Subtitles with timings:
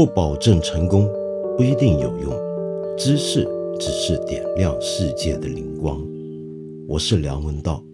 [0.00, 1.06] 不保证成功，
[1.58, 2.32] 不一定有用。
[2.96, 3.46] 知识
[3.78, 6.02] 只是点亮世界的灵光。
[6.88, 7.84] 我是梁文道。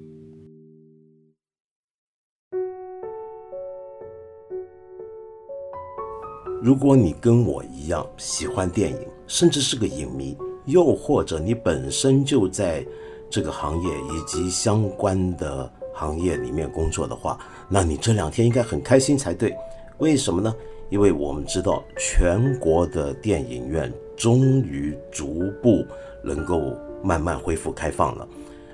[6.62, 12.86] 如果你跟我一样喜欢电影，甚至是个影迷，又或者你本身就在
[13.28, 17.36] 这个行业以及相关的行业里面工作的话，
[17.68, 19.52] 那你这两天应该很开心才对。
[19.98, 20.54] 为什么呢？
[20.88, 25.84] 因为我们知道，全国的电影院终于逐步
[26.22, 26.72] 能够
[27.02, 28.26] 慢慢恢复开放了。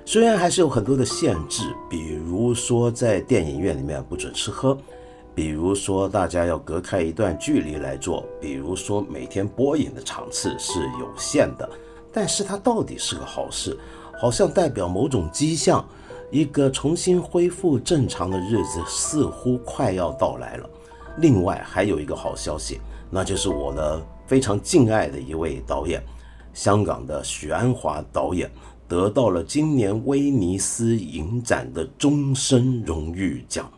[0.05, 4.77] 虽然还是有很多的限制，比如说在电影院里面不准吃喝，
[5.33, 11.69] 比如说大家要隔开一段距离来做，比如说每天播映的场次是有限的。
[12.11, 13.75] 但是它到底是个好事，
[14.19, 15.83] 好像代表某种迹象，
[16.29, 20.69] 一个重新恢复正常的日子似乎快要到来了。
[21.17, 26.03] 另外还有一个好消息，那就是我的非常敬爱的一位导演，
[26.53, 28.49] 香港的许鞍华导演
[28.87, 33.71] 得到了今年威尼斯影展的终身荣誉奖。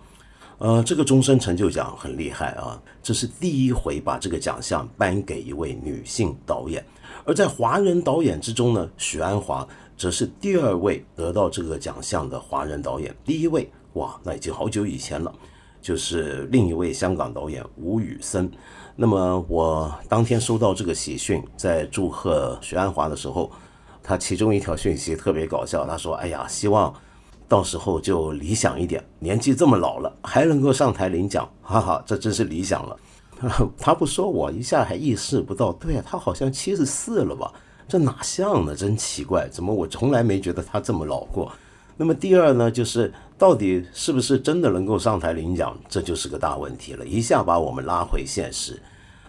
[0.58, 6.84] 呃，这个终身成就奖很厉害啊，这是第一回把这个奖项颁给一位女性导演。
[7.26, 13.14] 而在华人导演之中呢，许鞍华则是第二位得到这个奖项的华人导演。
[13.26, 15.34] 第一位，哇，那已经好久以前了。
[15.86, 18.52] 就是另一位香港导演吴宇森。
[18.96, 23.52] 那么我当天收到这个喜讯，在祝贺徐安华的时候，
[24.02, 25.86] 他其中一条讯息特别搞笑。
[25.86, 26.92] 他说：“哎呀，希望
[27.48, 32.98] 到时候就理想一点，年纪这么老了还能够上台领奖，哈哈，这真是理想了。”
[33.78, 35.72] 他不说，我一下还意识不到。
[35.74, 37.54] 对啊，他好像七十四了吧？
[37.88, 38.74] 这哪像呢？
[38.76, 41.52] 真奇怪，怎么我从来没觉得他这么老过？
[41.96, 47.06] 那么第二呢，就是到底是不是真的能够上台领奖，这就是个大问题了。
[47.06, 48.82] 一下把我们拉回现实，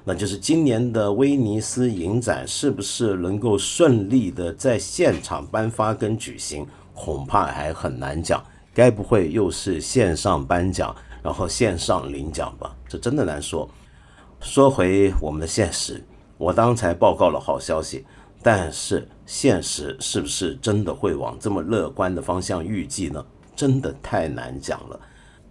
[0.04, 8.42] 那就是今年的威尼斯影展是不是能够顺利的在现场颁发跟举行，恐怕还很难讲。
[8.72, 12.76] 该不会又是线上颁奖，然后线上领奖吧？
[12.86, 13.68] 这真的难说。
[14.40, 16.04] 说回我们的现实，
[16.38, 18.04] 我刚才报告了好消息。
[18.42, 23.24] 但是现实是不是真的会往这么乐观的方向预计呢？
[23.56, 25.00] 真的太难讲了。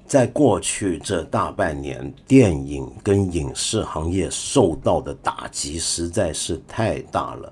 [0.05, 7.51] 在过去这大半年，电影跟影视行业受到的打击实在是太大了。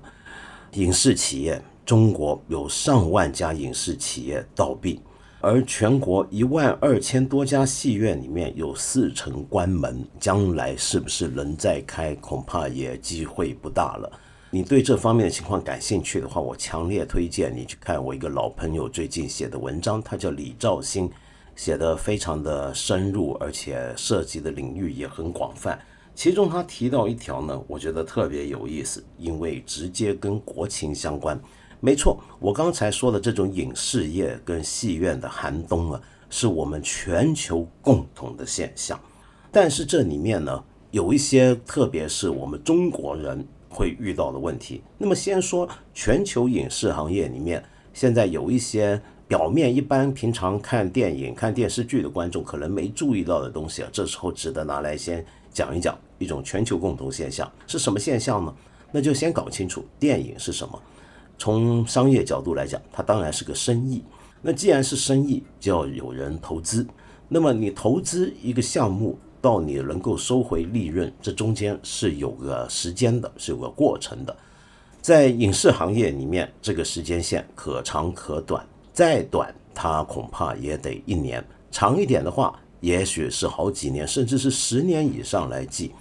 [0.74, 5.00] 影视企业，中国有上万家影视企业倒闭，
[5.40, 14.12] 而全国一万二千多家戏院里面有四成关门，将来是不是能再开，恐怕也机会不大了。
[14.54, 21.10] 你对这方面的情况感兴趣的话，我强烈推荐你去看我一个老朋友最近写的文章，他叫李兆新，
[21.56, 25.76] 写的非常的深入，而且涉及的领域也很广泛。
[26.14, 31.36] 其中他提到一条呢，我觉得特别有意思，因为直接跟国情相关。
[31.80, 36.00] 没错，我刚才说的这种影视业跟戏院的寒冬啊，
[36.30, 38.96] 是我们全球共同的现象。
[39.50, 43.44] 但是这里面呢，有一些，特别是我们中国人。
[43.74, 44.80] 会遇到的问题。
[44.96, 47.62] 那么，先说全球影视行业里面，
[47.92, 55.98] 现在有一些表面一般、平常看电影、看电视剧的观众可能没注意到的东西啊，这时候值得拿来先讲一讲。
[56.16, 58.54] 一种全球共同现象是什么现象呢？
[58.92, 60.80] 那就先搞清楚电影是什么。
[61.36, 64.02] 从商业角度来讲，它当然是个生意。
[64.40, 66.86] 那既然是生意，就要有人投资。
[67.28, 69.18] 那么你投资一个项目。
[69.44, 74.34] 到你能够收回利润，这中间是有个时间的，是有个过程的。
[75.02, 85.92] 在影视行业里面，这个时间线可长可短，再短它恐怕也得一年，长一点的话，也许是好几年，甚至是十年以上来计。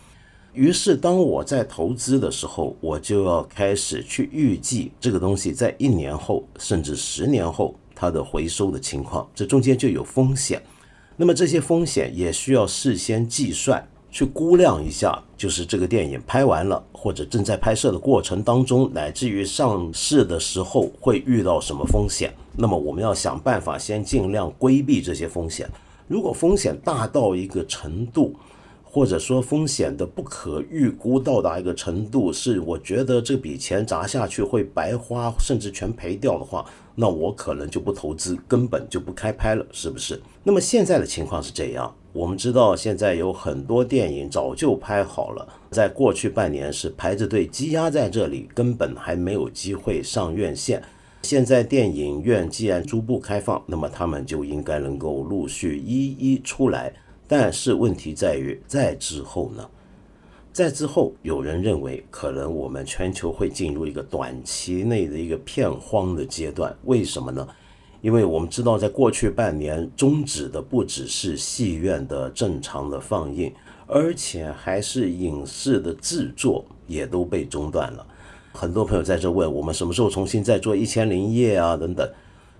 [0.53, 10.63] 于是，当我在投资的时候，我就要开始去预计这个东西在一年后，甚至十年后它的回收的情况，这中间就有风险。
[11.15, 22.33] 那么这些风险也需要事先计算，去估量一下，就是这个电影拍完了，或者正在拍摄的过程当中，乃至于上市的时候会遇到什么风险。
[22.55, 25.69] 那么我们要想办法先尽量规避这些风险。
[26.07, 28.35] 如果风险大到一个程度，
[28.93, 36.63] 或者说风险的不可预估到达一个程度，是我觉得这笔钱砸下去会白花，甚至全赔掉的话，
[36.93, 40.21] 那我可能就不投资，根本就不开拍了，是不是？
[40.43, 50.79] 那么现在的情况是这样，我们知道现在有很多电影早就拍好了，在过去半年是排着队积压在这里，根本还没有机会上院线。
[51.23, 56.93] 现在电影院既然逐步开放，那么他们就应该能够陆续一一出来。
[57.27, 59.69] 但是问题在于，在之后呢？
[60.51, 66.75] 在之后，有人认为可能我们全球会进入一个短期内的一个片荒的阶段。
[66.83, 67.47] 为什么呢？
[68.01, 73.51] 因为我们知道，在过去半年终止的不只是戏院的正常的放映，
[73.87, 78.05] 而且还是影视的制作也都被中断了。
[78.51, 82.07] 很多朋友在这问我们什么时候重新再做《一千零一夜》啊等等。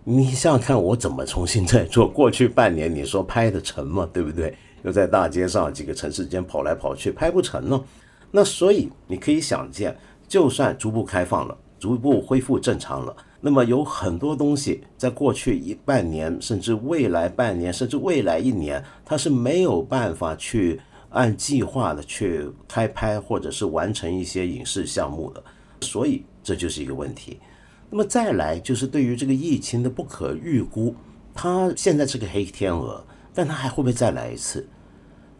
[0.06, 2.06] 你想想看，我怎么重新再做？
[2.06, 4.10] 过去半年你说拍得成吗？
[4.12, 4.54] 对不对？
[4.84, 7.82] 又在大街上几个城市间跑来跑去，拍不成呢。
[8.30, 9.98] 那所以你可以想见，
[10.28, 13.16] 就算逐步开放了，逐步恢复正常了。
[13.40, 25.42] 那么有很多东西，在过去一半年，甚至未来半年，甚至未来一年，它是没有办法去按计划的去开拍，或者是完成一些影视项目的，
[25.80, 27.40] 所以这就是一个问题。
[27.94, 30.96] 那么再来就是对于这个疫情的不可预估，
[31.32, 33.06] 它现在是个黑天鹅，
[33.36, 34.68] 但它还会不会再来一次？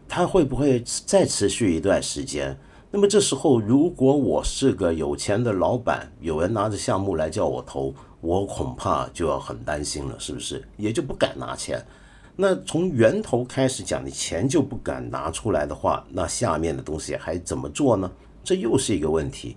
[0.08, 2.56] 它会不会再持续一段时间？
[2.92, 10.62] 那么这时候，如果我是个有钱的老板，有人拿着项目来叫我投，我恐怕就要很担心了，是不是？
[10.76, 11.84] 也就不敢拿钱。
[12.36, 18.08] 那从源头开始讲，你钱就不敢拿出来的话，那下面的东西还怎么做呢？
[18.44, 19.56] 这又是一个问题。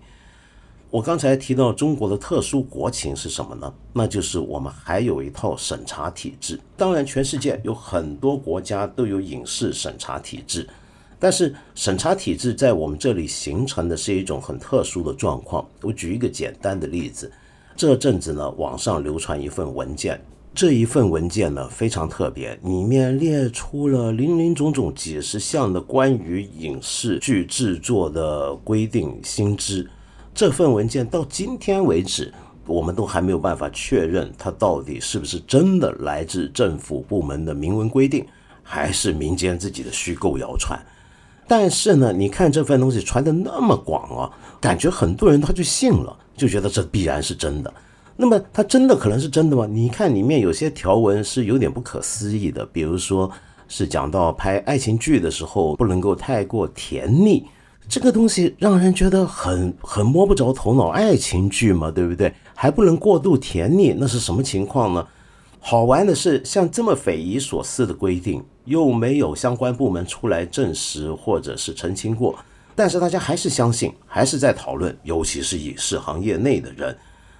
[0.89, 3.73] 我刚才提到中国的特殊国情是什么呢？
[3.91, 6.57] 那就是我们还有一套审查体制。
[6.77, 10.67] 当然，全世界有很多国家都有影视审查体制。
[11.19, 15.67] 但是审查体制在我们这里形成的是一种很特殊的状况。
[15.81, 17.29] 我举一个简单的例子，
[17.75, 20.23] 这阵子呢，网上流传一份文件，
[20.55, 29.89] 这一份文件呢非常特别，里面列出了林林总总几十项的关于影视剧制作的规定新知。
[30.37, 32.31] 这份文件到今天为止，
[32.67, 38.23] 我们都还没有办法确认它到底是不是真的来自政府部门的明文规定，
[38.61, 40.79] 还是民间自己的虚构谣传。
[41.47, 44.29] 但是呢，你看这份东西传的那么广啊，
[44.61, 47.73] 感觉很多人他就信了，就觉得这必然是真的。
[48.15, 49.65] 那么它真的可能是真的吗？
[49.65, 53.27] 你看里面有些条文是有点不可思议的，比如说
[53.67, 57.43] 是讲到拍爱情剧的时候不能够太过甜腻，
[57.89, 60.89] 这个东西让人觉得很很摸不着头脑。
[60.89, 62.33] 爱情剧嘛，对不对？
[62.53, 65.07] 还不能过度甜腻，那是什么情况呢？
[65.59, 68.43] 好玩的是，像这么匪夷所思的规定。
[68.67, 72.37] 又没有相关部门出来证实或者是澄清过，
[72.75, 76.93] 但是大家还是相信，还是在讨论，尤其是影视行业内的人，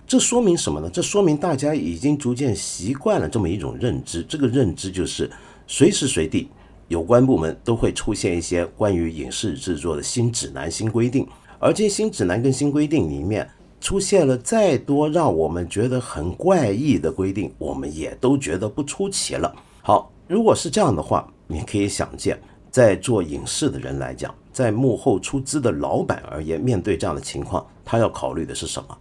[0.07, 0.89] 这说明什么呢？
[0.89, 5.29] 这说明大家已经逐渐习惯了这么一种认知，这个认知就是
[5.67, 6.47] 随时随地
[6.87, 11.27] 有关部门都会出现一些关于影视制作的新指南、新规定，
[11.59, 13.49] 而这些新指南跟新规定里面
[13.79, 19.55] 出现了再多让我们觉得很怪异的规定，我们也都觉得不出奇了。
[19.81, 20.11] 好。
[20.29, 22.37] 如果是这样的话，你可以想见，
[22.69, 28.97] 在做影视的人来讲，在幕后出资的老板而言，面对这样的情况，他要考虑的是什么？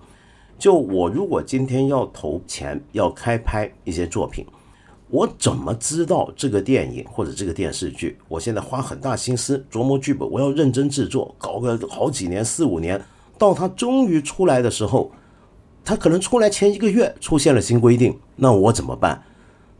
[0.57, 4.47] 就我如果今天要投钱要开拍一些作品，
[5.09, 8.19] 我怎么知道这个电影或者这个电视剧？
[8.27, 13.01] 我现在花很大心思琢磨剧本，我要认真制作，搞个好几年四五年，
[13.39, 15.13] 到它终于出来的时候，
[15.85, 19.23] 它可能出来前一个月出现了新规定，那我怎么办？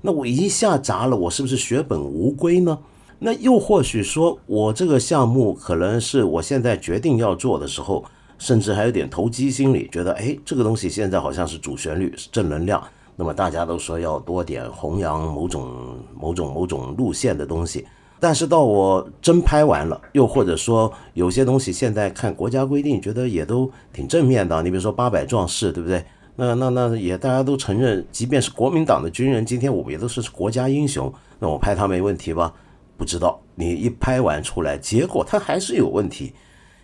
[0.03, 2.79] 那我一下砸了，我是不是血本无归呢？
[3.19, 8.05] 那又或许说，我这个项目可能是我现在决定要做的时候，
[8.39, 12.81] 甚至还有点投机心理，觉得哎，这个东西现在好像是主旋律，是正能量。
[13.17, 17.87] 那么大家都说要多点弘扬某种某种某种路线的东西，
[18.21, 24.63] 但是到我真拍完了，又或者说有些东西现在看国家规定，觉得也都挺正面的。
[24.63, 26.05] 你比如说八百壮士，对不对？
[26.37, 31.11] 那那那也大家都承认，即便是国民党的军人，今天我们也都是国家英雄。
[31.39, 32.53] 那我拍他没问题吧？
[32.99, 36.35] 不知道，你一拍完出来，结果他还是有问题，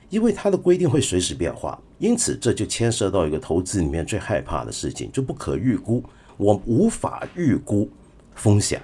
[0.08, 1.78] 因为他的规定会随时变化。
[1.98, 6.02] 因此，这就牵涉到一个投资里面最害怕的事情，就不可预估。
[6.36, 7.88] 我无法预估
[8.34, 8.80] 风险。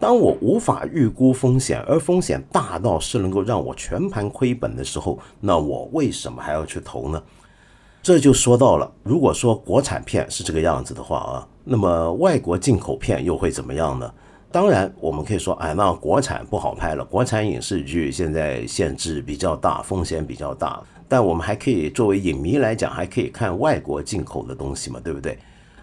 [0.00, 7.22] 当我无法预估风险，而风险大到是能够让我全盘亏本的时候，那我为什么还要去投呢？
[8.00, 14.10] 这就说到了，如果说国产片是这个样子的话啊，那么外国进口片又会怎么样呢？
[14.50, 20.80] 当然，我们可以说，哎，那国产不好拍了，国产影视剧现在限制比较大，风险比较大。
[21.08, 25.36] 但我们还可以作为影迷来讲，还可以看外国进口的东西嘛，对不对？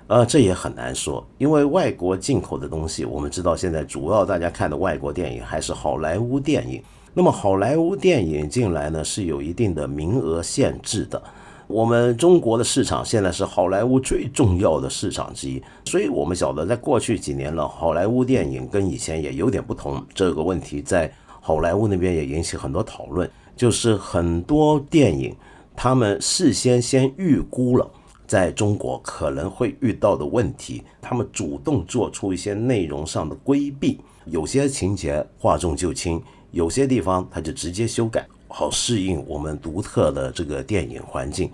[0.08, 6.82] 呃，这也很难说，因为外国进口的东西，我们知道现在主要大家看的外国电影还是好莱坞电影。
[7.14, 11.22] 那么好莱坞电影进来呢，是有一定的名额限制的。
[11.68, 20.06] 我们中国的市场现在是好莱坞最重要的市场之一，所以我们晓得，在过去几年了，好莱坞电影跟以前也有点不同。
[20.14, 23.28] 这个问题在好莱坞那边也引起很多讨论。
[23.56, 25.34] 就是很多电影
[25.76, 27.90] 他们事先先预估了
[28.28, 41.52] 在中国可能会遇到的问题，他们主动做出一些内容上的规避，有些情节哗众就轻，有些地方他就直接修改，好适应我们独特的这个电影环境。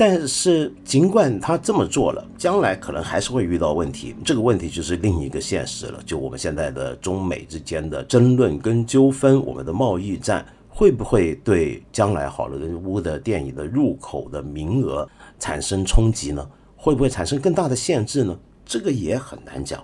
[0.00, 4.14] 但是，尽管他这么做了，将来可能还是会遇到问题。
[4.24, 15.08] 这个问题就是另一个现实了，就我们现在的中美之间的争论跟纠纷，我们的贸易战会不会对将来好莱坞的电影的入口的名额
[15.38, 16.46] 产生冲击呢？
[16.76, 18.38] 会不会产生更大的限制呢？
[18.64, 19.82] 这个也很难讲。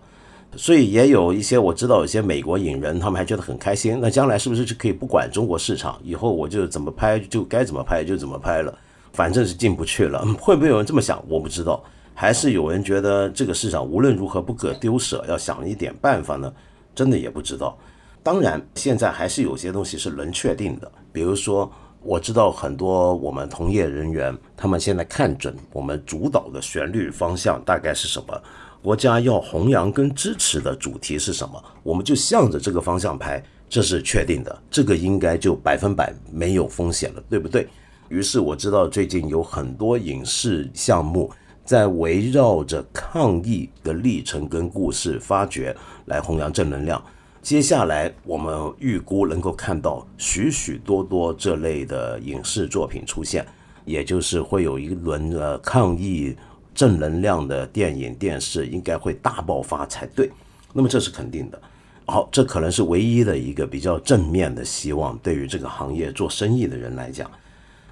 [0.57, 3.99] 所以也有一些我知道，有些美国影人他们还觉得很开心。
[4.01, 5.99] 那将来是不是就可以不管中国市场？
[6.05, 8.73] 以后我就怎么拍就该怎么拍就怎么拍了？
[9.13, 11.23] 反正是进不去了， 会不会有人这么想？
[11.29, 11.83] 我不知道，
[12.15, 16.53] 还是有人觉得这个市场无论如何不可丢舍，要想一点办法呢？
[16.95, 17.77] 真的也不知道。
[18.23, 21.71] 当然，现在还是有些东西是能确定的，比如说，
[22.05, 28.43] 我知道很多我们同业人员，他们现在看准我们主导的旋律方向大概是什么，
[28.83, 37.67] 国家要弘扬跟支持的主题是什么，我们就向着这个方向拍，这是确定的，这个应该就百分百没有风险了，对不对？
[38.11, 41.33] 于是我知道最近有很多影视项目
[41.65, 47.03] 在围绕着抗疫的历程跟故事发掘来弘扬正能量。
[47.45, 53.45] 接下来我们预估能够看到许许多多这类的影视作品出现，
[53.85, 56.35] 也就是会有一轮的抗疫
[56.75, 60.31] 正能量的电影电视应该会大爆发才对。
[60.73, 61.61] 那么这是肯定的。
[62.07, 67.31] 好，这可能是唯一的一个比较正面的希望，对于这个行业做生意的人来讲。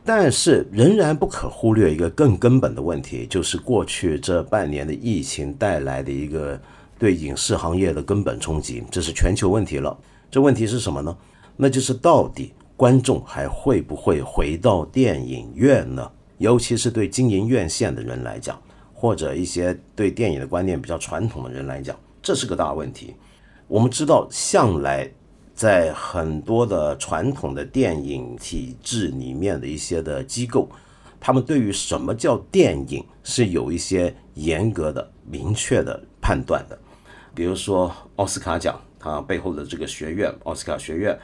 [0.02, 6.58] 但是仍然不可忽略一个更根本的问题，就是过去这半年的疫情带来的一个
[7.02, 9.98] 对影视行业的根本冲击，这是全球问题了。
[10.30, 11.18] 这问题是什么呢？
[11.56, 16.08] 那就是到底观众还会不会回到电影院呢？
[16.38, 18.56] 尤其是对经营院线的人来讲，
[18.94, 23.16] 或者一些对电影的观念比较传统的人来讲，这是个大问题。
[23.66, 25.10] 我们知道，向来。
[25.54, 30.66] 在很多的传统的电影体制里面的一些的机构，
[31.20, 36.78] 他们对于什么叫电影是有一些严格的、明确的判断的。
[37.34, 41.18] 比如说奥斯卡奖，它背后的这个学院——奥斯卡学院，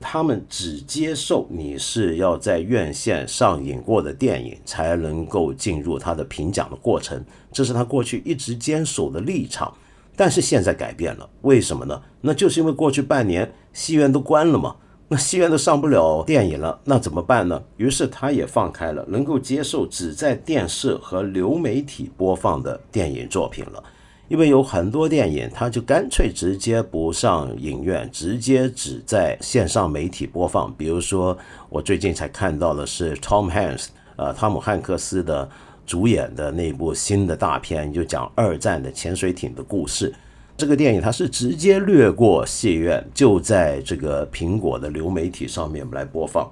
[0.00, 9.72] 他们只接受你是要在院线上映过的电影才能够进入他的评奖的过程，这是他过去一直坚守的立场。
[10.16, 12.02] 但是现在改变了，为什么呢？
[12.20, 14.76] 那就是因为过去半年戏院都关了嘛，
[15.08, 17.62] 那戏院都上不了电影了，那怎么办呢？
[17.76, 23.82] 于是他也放开了，能够接受只在电视和流媒体播放的电影作品了。
[24.30, 30.72] 因为有很多电影，他就干脆直接不上影院，直接只在线上媒体播放。
[30.74, 31.36] 比如说，
[31.68, 35.46] 我最近才看到的是 Tom Hanks，呃，汤姆汉克斯的。
[35.86, 40.14] 主演的那部新的大片，就讲二战的潜水艇的故事。
[40.56, 46.48] 这个电影它是直接略过戏院，就在这个苹果的流媒体上面来播放。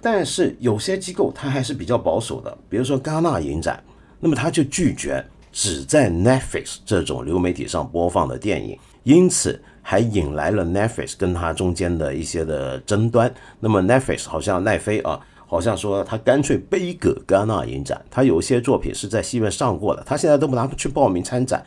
[0.00, 3.84] 但是有些机构它还是比较保守的，比如说戛纳影展，
[4.20, 13.32] 那么他就拒绝只在 Netflix 这种流媒体上播放的电影，因此还引来了 Netflix 跟它中间的一些的争端。
[13.60, 15.20] 那么 Netflix 好像奈飞啊。
[15.50, 21.64] 好像说他干脆背个戛纳影展，他有些作品是在戏院上过的，他现在都不拿去报名参展。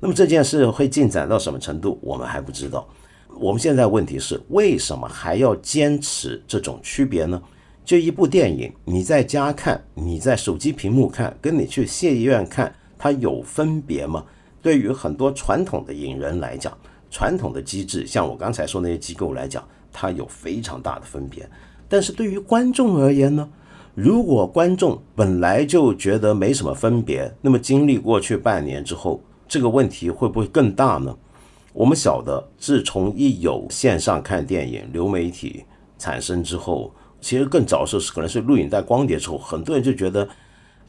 [0.00, 2.88] 那么这件事会进展到什么程度，我们还不知道。
[3.38, 7.40] 我们现在问题是，为什么还要坚持这种区别呢？
[7.84, 14.22] 就一部电影，你在家看，你在手机屏幕看，跟你去戏院看，它有分别吗？
[14.60, 16.76] 对于很多传统的影人来讲，
[17.10, 21.48] 传统的机制，像我刚才说那些机构来讲，它有非常大的分别。
[21.88, 23.48] 但是对于观众而言呢？
[23.94, 31.16] 如果观众本来就觉得没什么分别，那么经历过去半年之后，这个问题会不会更大呢？
[31.72, 35.64] 我们晓得，自从一有线上看电影、流媒体
[35.98, 40.28] 产生之后，其实更早的时候是可能是录影带、光碟之后，很多人就觉得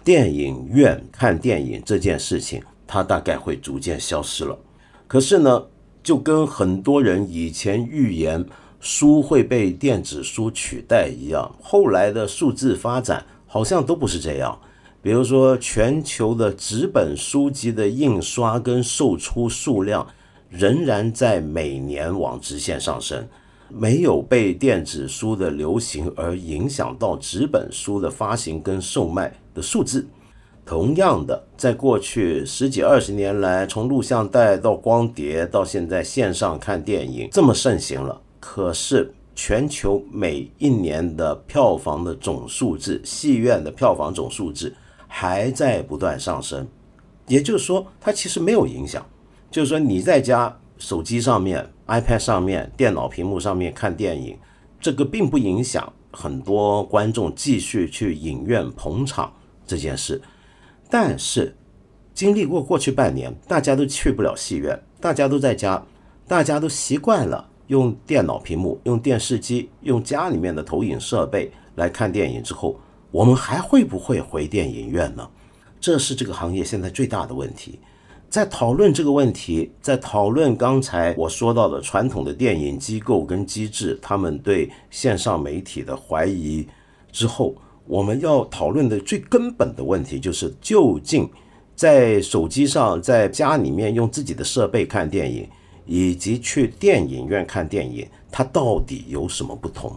[0.04, 4.58] 电影院看电影这件事情，它大概会逐渐消失了。
[5.08, 5.66] 可是呢，
[6.02, 8.46] 就跟很多人以前预言。
[8.84, 14.60] 书会被电子书取代一样，后来的数字发展好像都不是这样。
[15.04, 20.08] 比如说，全球的纸本书籍的印刷跟售出数量
[20.50, 23.28] 仍然在每年往直线上升，
[23.74, 30.08] 没有被电子书的流行而影响到纸本书的发行跟售卖的数字。
[30.64, 38.22] 同样的，在过去十几二十年来，从录像带到光碟，到现在线上看电影这么盛行了。
[38.40, 44.74] 可是全球每一年的票房的总数字，戏院的票房总数字
[45.08, 46.68] 还在不断上升。
[47.28, 49.06] 也就是说，它其实没有影响。
[49.50, 54.36] 就是说，你在家手机上面、iPad 上面、电脑屏幕上面看电影，
[54.80, 59.32] 这个并不影响很多观众继续去影院捧场
[59.68, 60.20] 这件事。
[60.90, 61.56] 但是，
[62.16, 65.86] 经历过过去半年，大家都去不了戏院，大家都在家，
[66.28, 72.80] 大家都习惯了用电脑屏幕、用电视机、用家里面的投影设备来看电影之后，
[73.12, 75.30] 我们还会不会回电影院呢？
[75.80, 77.80] 这是这个行业现在最大的问题。
[78.32, 86.66] 在讨论这个问题，在讨论刚才我说到的传统的电影机构跟机制，他们对线上媒体的怀疑
[87.12, 87.54] 之后，
[87.86, 91.30] 我们要讨论的最根本的问题就是：究竟
[91.76, 95.46] 在手机上、在家里面用自己的设备看电影，
[95.86, 99.94] 以及去电影院看电影，它到底有什么不同？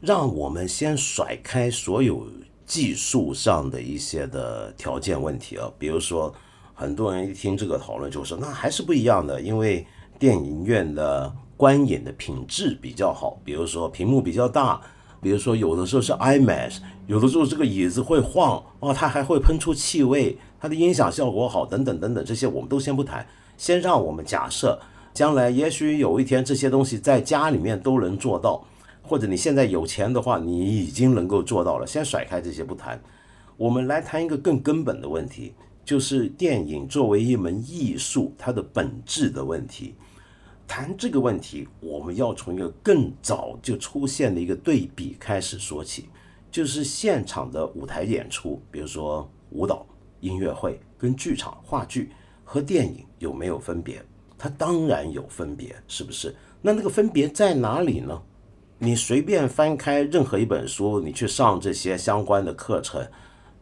[0.00, 2.26] 让我们先甩开所有
[2.64, 6.34] 技术上的一些的条件问题啊，比如说。
[6.82, 9.86] 很多人一听这个讨论就说，那还是不一样的，因为
[10.18, 14.80] 电影院的观影的品质比较好，比如说屏幕比较大，
[15.20, 23.24] 比如说有的时候是 IMAX，有的时候这个椅子会晃，哦，它还会喷出气味，它的音响效果好，等等等等，这些我们都先不谈，
[23.56, 24.76] 先让我们假设，
[25.14, 28.60] 将来也许有一天这些东西在家里面都能做到，
[29.02, 33.00] 或者你现在有钱的话，你已经能够做到了，先甩开这些不谈，
[33.56, 35.54] 我们来谈一个更根本的问题。
[35.84, 39.94] 就是电影作为一门艺术，它的本质的问题。
[40.66, 46.08] 谈这个问题，我们要从一个更早就出现的一个对比开始说起，
[46.50, 49.84] 就是现场的舞台演出，比如说舞蹈、
[50.20, 52.10] 音乐会跟剧场、话剧
[52.44, 54.02] 和电影有没有分别？
[54.38, 56.34] 它当然有分别，是不是？
[56.62, 58.22] 那那个分别在哪里呢？
[58.78, 63.06] 你随便翻开任何一本书，你去上这些相关的课程。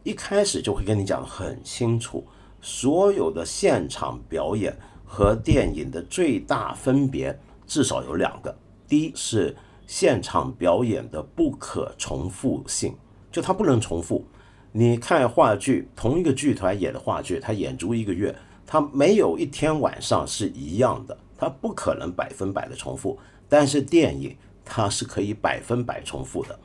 [0.03, 2.25] 一开始就会跟你讲的很清楚，
[2.59, 7.37] 所有的现场表演和电影的最大分别
[7.67, 8.55] 至少有两个。
[8.87, 12.95] 第一是现场表演的不可重复性，
[13.31, 14.25] 就它不能重复。
[14.71, 18.35] 你看话剧，同一个剧团演的话剧，它演足一个月，
[18.65, 23.19] 它没有一天晚上是一样的，它不可能百分百的重复。
[23.47, 24.35] 但是电影
[24.65, 26.57] 它是可以百分百重复的。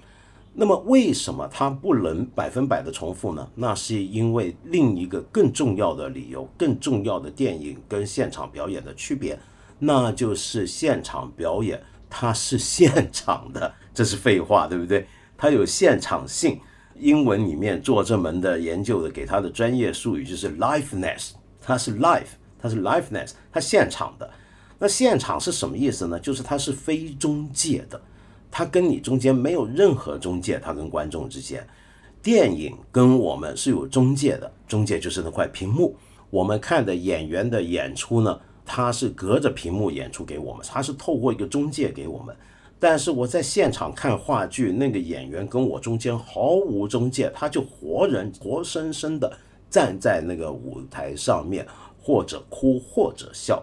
[0.58, 3.46] 那么为什么它不能百分百的重复呢？
[3.54, 9.38] 那是因为另一个更重要的理由，更重要的电影跟现场表演的区别，
[9.78, 15.06] 那就是现场表演它是现场的，这是废话，对不对？
[15.36, 16.58] 它有现场性。
[16.98, 24.30] 英文里面做这门的研究的给它的专业术语就是 liveness，它是 life，它是 liveness，它现场的。
[24.78, 26.18] 那现场是什么意思呢？
[26.18, 28.00] 就是它是非中介的。
[28.58, 31.62] 它跟你中间没有任何中介，它跟观众之间，
[32.22, 35.94] 电影跟我们是有中介的，中介就是那块屏幕。
[36.30, 42.34] 我们看的演员的演出呢，他是隔着屏幕演出给我们，他是透过一个中介给我们。
[42.78, 49.30] 但是我在现场看话剧，那个演员跟我中间毫无中介，他就活人活生生的
[49.68, 51.66] 站在那个舞台上面，
[52.00, 53.62] 或者哭或者笑。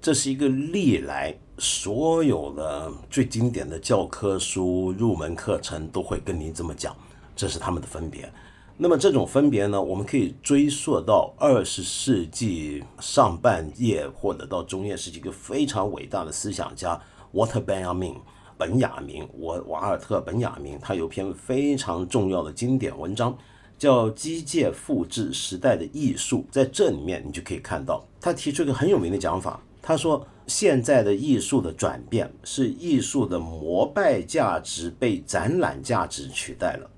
[0.00, 6.94] 这是一个历来所有的最经典的教科书、入门课程都会跟您这么讲，
[7.34, 8.30] 这是他们的分别。
[8.76, 17.00] 那么这种分别呢，我们可以追溯到二十世纪上半叶或者到中叶是一个非常伟大的思想家
[17.32, 18.16] Walter Benjamin
[18.58, 23.34] 本雅明，我瓦尔特本雅明，他有篇非常重要的经典文章
[23.78, 29.58] 叫《机械复制时代的艺术》，在这里面你就可以看到，他提出一个很有名的讲法。
[29.80, 36.88] 他说：“现在的艺术的转变是艺术的膜拜价值被展览价值取代了，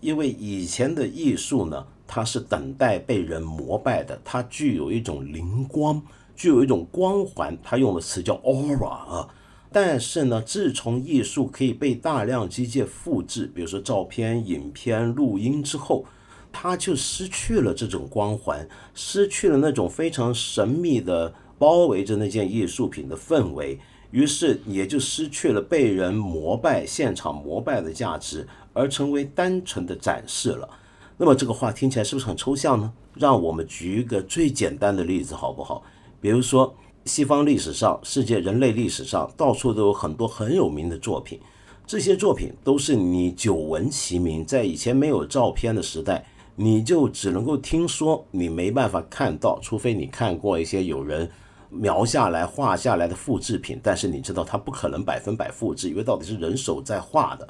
[0.00, 6.02] 因为以前的艺术呢，它是等待被人膜拜的，它具有一种灵光，
[6.36, 7.56] 具有一种光环。
[7.62, 9.28] 它用的词叫 aura 啊。
[9.72, 16.04] 但是呢，自从艺术可以被大量机械复制，比如说照片、影片、录音之后，
[16.52, 23.78] 它就失去了这种光环，失去了那种非常神秘的。”包围着那件艺术品的氛围，
[24.10, 30.68] 于是也就失去了被人膜拜、现场膜拜的价值，而成为单纯的展示了。
[31.16, 32.92] 那么这个话听起来是不是很抽象呢？
[33.14, 35.82] 让我们举一个最简单的例子好不好？
[36.20, 36.72] 比如说，
[37.04, 41.40] 西方历史上、世界人类历史上，到处都有很多很有名的作品，
[41.84, 51.28] 这些作品都是你久闻其名，在以前没有照片的时代，你就只能够听说，你没办法看到，除非你看过一些有人。
[51.70, 57.46] 描下来、画下来的复制品，但是你知道它不可能百分百复制，因为到底是人手在画的。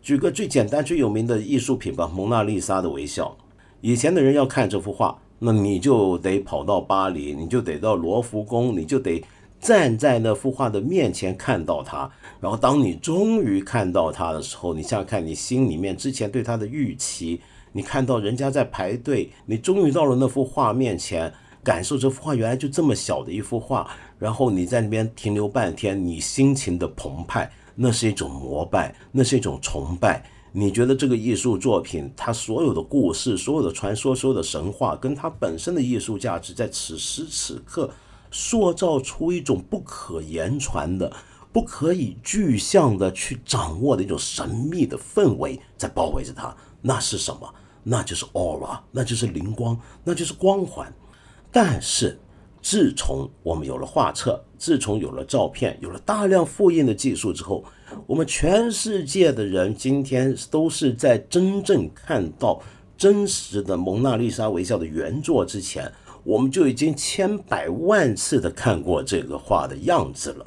[0.00, 3.36] 举个最简单、最有名的艺术品吧，《蒙娜丽莎的微笑》。
[3.82, 9.22] 以前的人要看这幅画，那你就得跑到巴黎，你就得到罗浮宫，你就得
[9.60, 12.10] 站在那幅画的面前看到它。
[12.40, 17.40] 然后，当你终于看到它的时候，你想想看，你心里面之前对它的预期，
[17.72, 21.30] 你看到人家在排队，你终于到了那幅画面前。
[21.62, 30.24] 感受这幅画原来就这么小的一幅画，然后你在那边停留半天，你心情的澎湃，那是一种膜拜，那是一种崇拜。
[30.52, 37.88] 你觉得这个艺术作品，它所有的故事、所有的传说、所有的神话，跟它本身的艺术价值，在此时此刻
[38.30, 41.12] 塑造出一种不可言传的、
[41.52, 46.52] 不可以具象的去掌握的一种神秘的氛围，在包围着它。
[46.82, 47.54] 那是什么？
[47.84, 50.92] 那就是 aura，那就是灵光，那就是光环。
[51.52, 52.18] 但是，
[52.62, 57.64] 自从我们有了画册，自从有了照片，有了大量复印的技术之后，
[58.06, 62.62] 我们全世界的人今天都是在真正看到
[62.96, 65.90] 真实的蒙娜丽莎微笑的原作之前，
[66.22, 70.46] 我们就已经千百万次的看过这个画的样子了。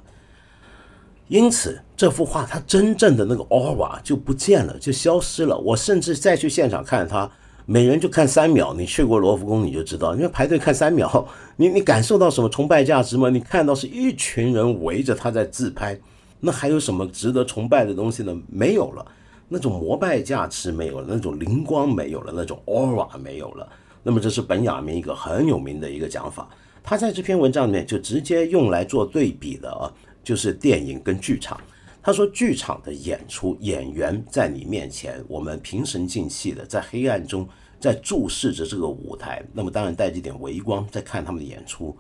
[1.28, 5.58] 因此，这幅画它真正的那个 aura 就不见了，就消失了。
[5.58, 7.30] 我甚至再去现场看它。
[7.66, 13.30] 每人就看三秒，你去过罗浮宫你就知道，因为排队看三秒， 你你感受到什么崇拜价值吗？
[13.30, 15.98] 你看到是一群人围着他在自拍，
[16.40, 18.38] 那还有什么值得崇拜的东西呢？
[18.48, 19.06] 没有了，
[19.48, 23.68] 那种膜拜价值没有了，那种灵光没有了，那种 aura 没有了。
[24.04, 26.50] 那么这是本雅明一个很有名的一个讲法，
[26.84, 29.90] 他在这篇文章里面就直接用来做对比的啊，
[30.22, 31.58] 就是电影跟剧场。
[32.06, 37.48] 他说：“剧场的演出，演员在你面前，我们平神静气的在黑暗中
[37.80, 41.96] 在注视着这个舞台，那么当然带着点微光在看他们的演出。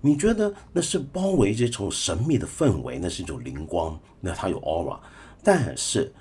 [0.00, 4.98] 你觉得那是包围这种神秘的氛围，那是一种灵光，那它有 aura。
[5.40, 6.12] 但是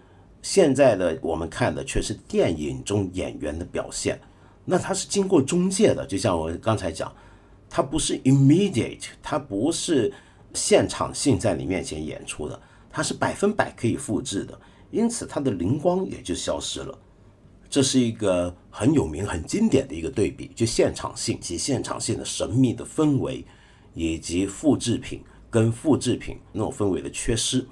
[0.44, 4.20] 现在的我们看的却是电影中演员的表现，
[4.64, 7.12] 那它是经过中介的，就像我刚才讲，
[7.68, 10.14] 它不是 immediate，它不是
[10.54, 12.62] 现场性在你面前演出的。”
[12.96, 14.58] 它是百分百可以复制的，
[14.92, 16.96] 因此它的灵光也就消失了。
[17.68, 23.44] 这是一个很有名、很经典的一个对比，就现场性及现场性的神秘的氛围，
[23.96, 27.66] 以及复制品跟复制品那种氛围的缺失。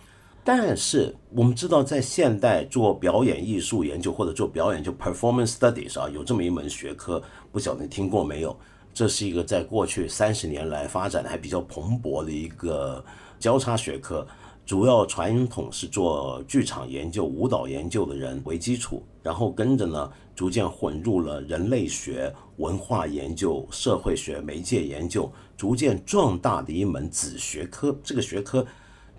[0.43, 8.59] 但是我们知道，在现代做表演艺术研究或者做表演就 performance studies 啊，有这么一门学科，不晓得你听过没有？
[8.91, 13.05] 这是一个在过去三十年来发展的还比较蓬勃的一个
[13.39, 14.27] 交叉学科。
[14.65, 27.93] 主要传统是做剧场研究、舞蹈研究的人为基础，然后跟着呢，逐渐混入了人类学、文化研究、社会学、媒介研究，逐渐壮大的一门子学科。
[28.01, 28.65] 这个学科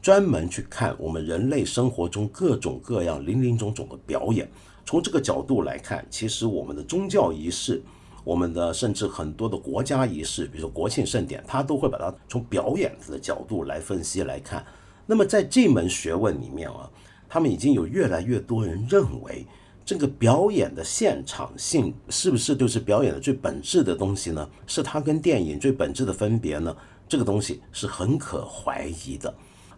[0.01, 4.51] 专门去看我们人类生活中各种各样、林林总总的表演。
[4.87, 7.83] 从这个角度来看，其实我们的宗教仪式、
[8.25, 14.65] 我们的甚至很多的国家仪式，比如说国庆盛典，它都会把它从表演的角度来分析来看。
[15.07, 16.89] 那么在这门学问里面啊，
[17.29, 19.47] 他们已经有越来越多人认为，
[19.85, 24.49] 这个表演的现场性是不是就是表演的最本质的东西呢？
[24.67, 26.75] 是它跟电影最本质的分别呢？
[27.09, 29.35] 这个东西是很可怀疑的。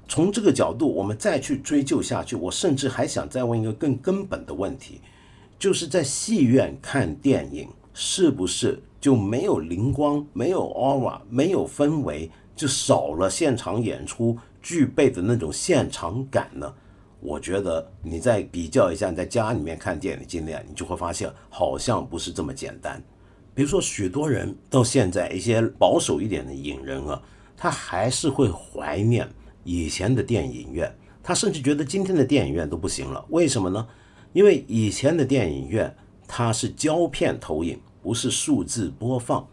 [0.07, 5.01] 从这个角度，我们再去追究下去，我甚至还想再问一个更根本的问题，
[5.59, 14.37] 就是在戏院看电影，是不是就没有灵光、没有 aura、没有氛围，就少了现场演出？
[14.65, 16.75] 具备的那种现场感呢？
[17.21, 23.03] 我觉得你再比较一下，你在家里面看电影的经验，你就会发现好像不是这么简单。
[23.55, 27.23] 比如说，许多人到现在一些保守一点的影人啊，
[27.57, 29.29] 他还是会怀念
[29.65, 33.23] 以前的电影院，他甚至觉得今天的电影院都不行了。
[33.29, 33.87] 为什么呢？
[34.33, 35.95] 因为以前的电影院
[36.27, 39.47] 它是胶片投影，不是数字播放。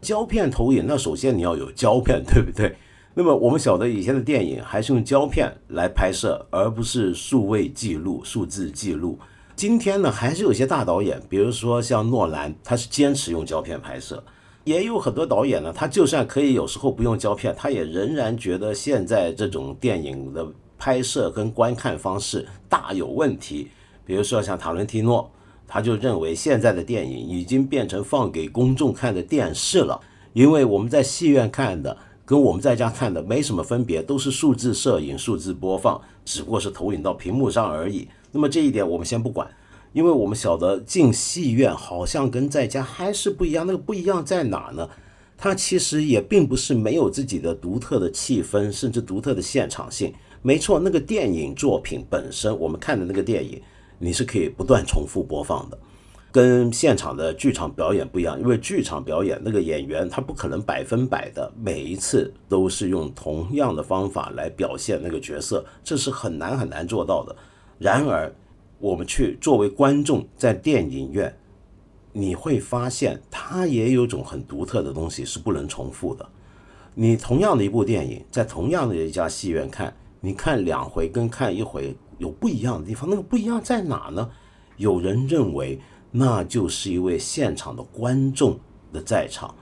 [0.00, 2.76] 胶片投影，那首先你要有胶片，对不对？
[3.14, 9.18] 那么我们晓得以前的电影还是用胶片来拍摄，而不是数位记录、数字记录。
[9.54, 14.16] 今天呢，还是有些大导演，比如说像诺兰，他是坚持用胶片拍摄；
[14.64, 20.46] 也有很多导演呢，他就算可以有时候不用胶片，他也仍然觉得现在这种电影的
[20.78, 23.68] 拍摄跟观看方式大有问题。
[24.06, 25.30] 比如说像塔伦提诺，
[25.68, 30.00] 他就认为现在的电影已经变成放给公众看的电视了，
[30.32, 31.94] 因为我们在戏院看的。
[32.32, 38.08] 跟我们在家看的没什么分别，都是数字摄影、数字播放，只不过是投影到屏幕上而已。
[38.30, 39.46] 那么这一点我们先不管，
[39.92, 43.66] 因为我们晓得进戏院好像跟在家还是不一样。
[43.66, 44.88] 那个不一样在哪呢？
[45.36, 50.10] 它其实也并不是没有自己的独特的气氛，甚至独特的现场性。
[50.40, 53.60] 没错，那个电影作品本身，我们看的那个电影，
[53.98, 55.78] 你是可以不断重复播放的。
[56.32, 67.36] 跟现场的剧场表演不一样，因为剧场表演那个演员他不可能百分百的每一次都是用同样的方法来表现那个角色，这是很难很难做到的。
[67.78, 68.34] 然而，
[68.78, 71.36] 我们去作为观众在电影院，
[72.14, 76.26] 你会发现它也有种很独特的东西是不能重复的。
[76.94, 84.30] 你同样的一部电影，在同样的一家戏院看，你看两回跟看一回有不一样的地方，那个不一样在哪呢？
[84.78, 85.78] 有人认为。
[86.14, 88.60] 那就是一位现场的观众
[88.92, 89.54] 的在场，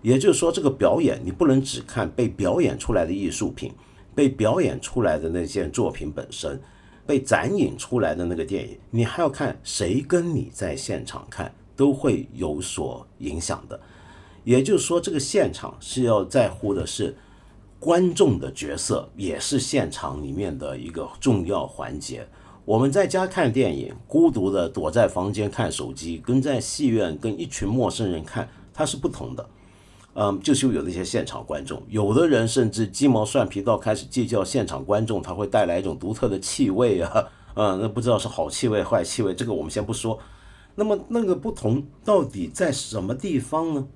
[0.00, 3.72] 也就是说，这个表演你不能只看被表演出来的艺术品，
[4.14, 6.58] 被表演出来的那件作品本身，
[7.06, 13.78] 被展映出来的那个电影，你还要看谁跟你在现场看，都会有所影响的。
[14.44, 17.14] 也就是说，这个现场是要在乎的是
[17.78, 22.26] 观众的角色，也是现场里面的一个重要环节。
[22.68, 29.48] 我们在家看电影，孤独的躲在房间看手机，跟在戏院跟一群陌生人看，它是不同的。
[30.12, 40.18] 嗯，就是有那些现场观众，有的人甚至鸡毛蒜皮到开始计较现场观众，他会带来一种独特的气味啊，嗯，那不知道是好气味坏气味，这个我们先不说。
[40.74, 43.88] 那么那个不同到底在什么地方呢？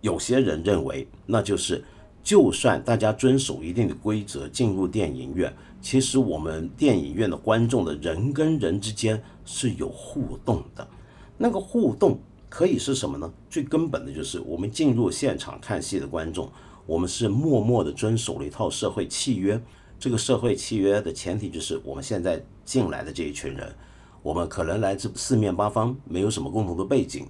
[0.00, 1.82] 有些人认为，那就是
[2.22, 5.52] 就算大家遵守一定的规则进入电影院。
[5.82, 10.88] 其实我们电影院的观众的人跟人之间是有互动的，
[11.36, 13.30] 那个互动可以是什么呢？
[13.50, 16.48] 最根本的就是我们进入现场看戏的观众，
[16.86, 19.60] 我们是默默的遵守了一套社会契约。
[19.98, 23.74] 这个社会契约的前提就是我们现在进来的这一群人，
[24.22, 27.26] 我们可能来自四面八方，没有什么共同的背景，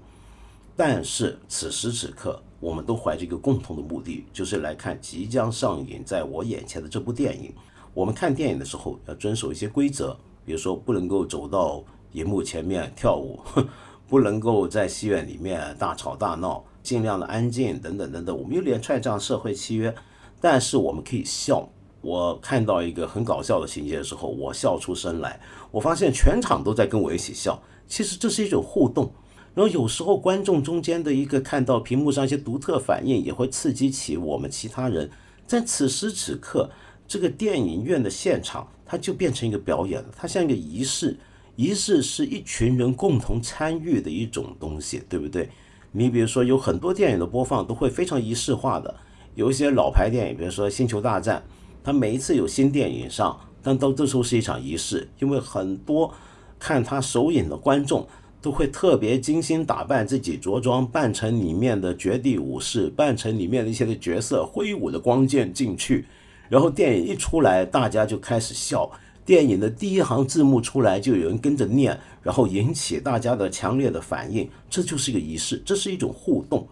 [0.77, 7.55] 但是此时此刻，我们都怀着一个共同的目的，就是来看即将上映在我眼前的这部电影。
[7.95, 13.39] 我们看电影的时候要遵守一些规则，比如说不能够走到荧幕前面跳舞，
[14.09, 18.37] 不能够在戏院里面大吵大闹，尽量的安静等等等等。
[18.37, 19.95] 我们有连串这样社会契约，
[20.41, 21.69] 但是我们可以笑。
[22.01, 25.39] 我看到一个很搞笑的情节的时候，我笑出声来。
[25.71, 29.13] 我发现全场都在跟我一起笑，其实这是一种互动。
[29.55, 35.11] 然后有时候观众中间的一个看到屏幕上一些独特反应，也会刺激起我们其他人，
[35.47, 36.71] 在此时此刻。
[37.13, 41.15] 这个电影院的现场，它就变成一个表演了，它像一个仪式。
[41.57, 45.51] 仪式是一群人共同参与的一种东西，对不对？
[45.91, 48.95] 你比如说，有很多电影的播放都会非常仪式化的。
[49.35, 51.45] 有一些老牌电影，比如说《星球大战》，
[51.85, 56.11] 它每一次有新电影上，但都这时候是一场仪式，因为很多
[56.59, 58.09] 看它首映的观众
[58.41, 66.07] 都会特别精心打扮自己，着装扮成里面的绝地武士，扮成里面的一些的角色，挥舞的光剑进去。
[66.53, 68.91] 然后电影一出来，大家就开始笑。
[69.25, 74.47] 电影的第一行字幕出来，就有人跟着念，然后引起大家的强烈的反应。
[74.69, 76.69] 这就是一个仪式，这是一种互动。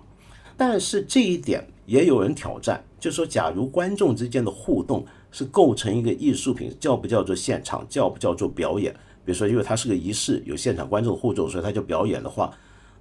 [0.55, 8.93] 但是这一点也有人挑战，就说假如观众之间的互动是构成一个艺术品，叫不叫做现场，叫不叫做表演？
[9.25, 12.53] 比如说，因为它是个仪式，有现场观众互动，所以它叫表演的话，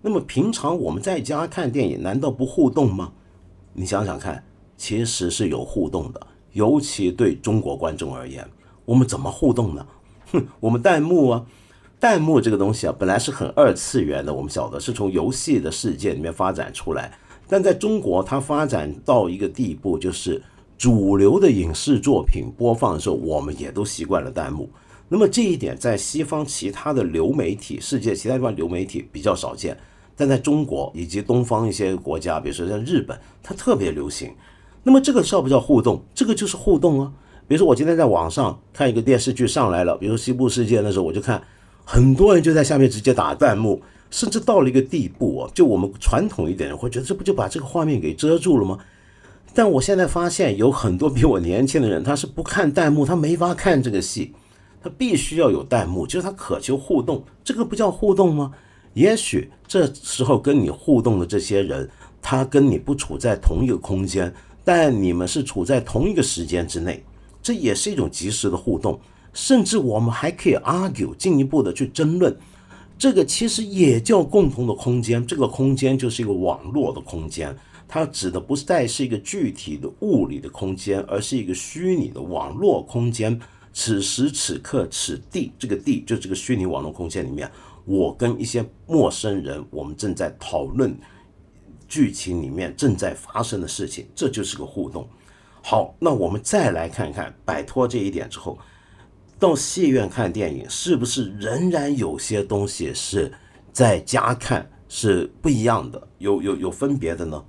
[0.02, 3.12] 那么平常我们在家看电影，难道不互动吗？
[3.74, 4.42] 你想想看，
[4.78, 6.28] 其实是有互动的。
[6.54, 8.48] 尤其对中国观众而言，
[8.86, 9.86] 我们怎么互动呢？
[10.32, 11.46] 哼， 我们弹幕啊，
[12.00, 20.42] 弹幕这个东西啊，本来是很二次元的，我们晓得是从游戏的世界里面发展出来，但在中国，它发展到一个地步，就是
[20.78, 24.70] 主流的影视作品播放的时候，我们也都习惯了弹幕。
[25.08, 29.76] 那么这一点在西方其他的流媒体世界，其他地方流媒体比较少见，
[30.16, 34.32] 但在中国以及东方一些国家，比如说像日本，它特别流行。
[34.84, 36.04] 那么这个叫不叫互动？
[36.16, 37.12] 这个就是互动啊！
[37.48, 41.42] 比如说我今天在网上看一个电视剧上来了，比如说《西部世界》的时候，我就看
[41.84, 48.78] 很多人就在下面直接打弹幕，甚至到了一个地步啊，就我们传统一点人会觉得这不就把这个画面给遮住了吗？
[49.54, 54.34] 但我现在发现有很多比我年轻的人，他是不看弹幕，他没法看这个戏，
[54.82, 58.52] 他必须要有弹幕，就是他渴求互动，这个不叫互动吗？
[58.94, 61.90] 也许这时候跟你互动的这些人，
[62.22, 64.32] 他跟你不处在同一个空间。
[64.72, 67.04] 但你们是处在同一个时间之内，
[67.42, 69.00] 这也是一种及时的互动，
[69.34, 72.38] 甚至我们还可以 argue 进一步的去争论，
[72.96, 75.26] 这个其实也叫共同的空间。
[75.26, 83.42] 这个空间就是一个网络的空间，它指的不再是一个具体的物理的空间，而是一个虚拟的网络空间。
[83.74, 87.50] 此时此刻，此地这个地就这个虚拟网络空间里面，
[87.86, 90.96] 我跟一些陌生人，我们正在讨论。
[91.90, 95.06] 剧情里面正在发生的事情，这就是个互动。
[95.62, 98.58] 好，那我们再来看看，摆脱这一点之后，
[99.38, 103.34] 到戏院看电影是不是仍然有些东西是
[103.74, 107.44] 在家看是不一样的，有有有分别的呢？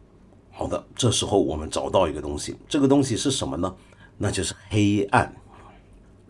[0.51, 3.75] 好的，这时候我们找到一个东西，这个东西是什么呢？
[4.19, 5.33] 那就是黑暗。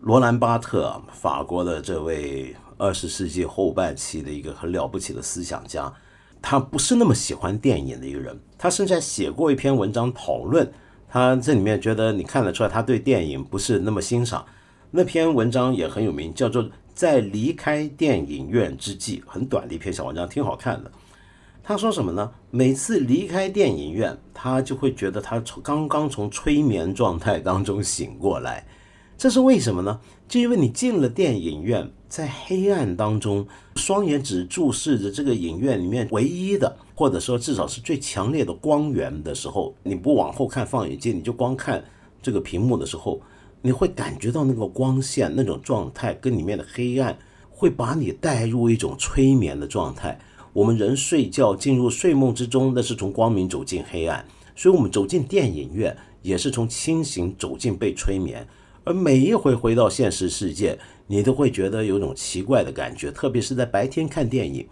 [0.03, 5.93] 罗兰巴特，法国的这位二十世纪后半期的一个很了不起的思想家，
[6.43, 10.71] 他不是那么喜欢电影的一个人，他甚至还写过一篇文章讨论。
[11.09, 14.45] 他这里面觉得你看得出来，他对电影不是那么欣赏。
[14.91, 20.91] 那篇文章也很有名，叫做《在离开电影院之际》，很短的一篇小文章，挺好看的。
[21.63, 22.31] 他说什么呢？
[22.51, 28.67] 每次离开电影院，他就会觉得他从刚刚从催眠状态当中醒过来。
[29.19, 30.01] 这是为什么呢？
[30.27, 33.47] 就因为你进了电影院，在黑暗当中，
[33.77, 36.77] 双眼只注视着这个影院里面唯一的。
[36.95, 41.83] 或者说，至少是最强烈的光源的时候，你不往后看放眼镜，你就光看
[42.21, 43.23] 这个屏幕的时候，
[43.63, 47.17] 你会感觉到那个光线那种状态跟里面的黑暗，
[47.49, 50.19] 会把你带入一种催眠的状态。
[50.53, 54.23] 我们人睡觉进入睡梦之中，那是从光明走进黑暗，
[54.55, 58.47] 所以我们走进电影院也是从清醒走进被催眠。
[58.85, 60.79] 而每一回回到现实世界，
[61.11, 64.65] 你都会觉得有种奇怪的感觉，特别是在白天看电影。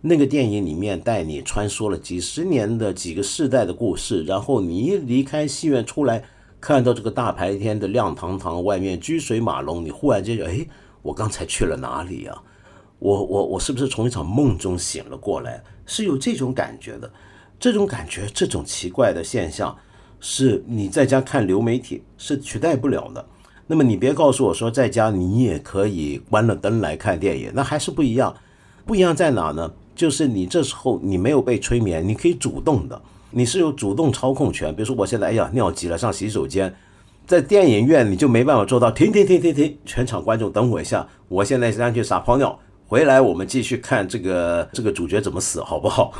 [0.00, 6.22] 那个电影里面带你穿梭了几十年的几个世代的故事，然后你一离开戏院出来，
[6.60, 10.64] 看到这个大白天的亮堂堂，外面车水马龙，你忽然间就哎，
[11.02, 12.40] 我刚才去了哪里啊？
[13.00, 15.60] 我我我是不是从一场梦中醒了过来？
[15.86, 17.12] 是有这种感觉的，
[17.58, 19.76] 这种感觉，这种奇怪的现象，
[20.20, 23.26] 是你在家看流媒体是取代不了的。
[23.70, 28.34] 那么你别告诉我说在家你也可以关了灯来看电影，那还是不一样。
[28.84, 29.70] 不一样在哪呢？
[29.94, 34.74] 就是你这时候你没有被催眠，你可以主动的，你是有主动操控权。
[34.74, 36.74] 比如说我现在哎呀尿急了上洗手间，
[37.28, 46.12] 在电影院你就没办法做到停停停停停，全场观众等我一下，我现在先去撒泡尿，回来我们继续看这个 这个主角怎么死好不好？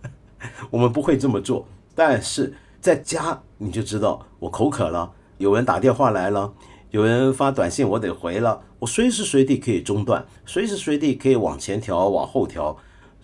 [0.68, 6.52] 我们不会这么做，但是在家你就知道我口渴了，有人打电话来了，
[6.94, 12.76] 有人发短信我得回了，我随时随地可以中断，随时随地可以往前调往后调。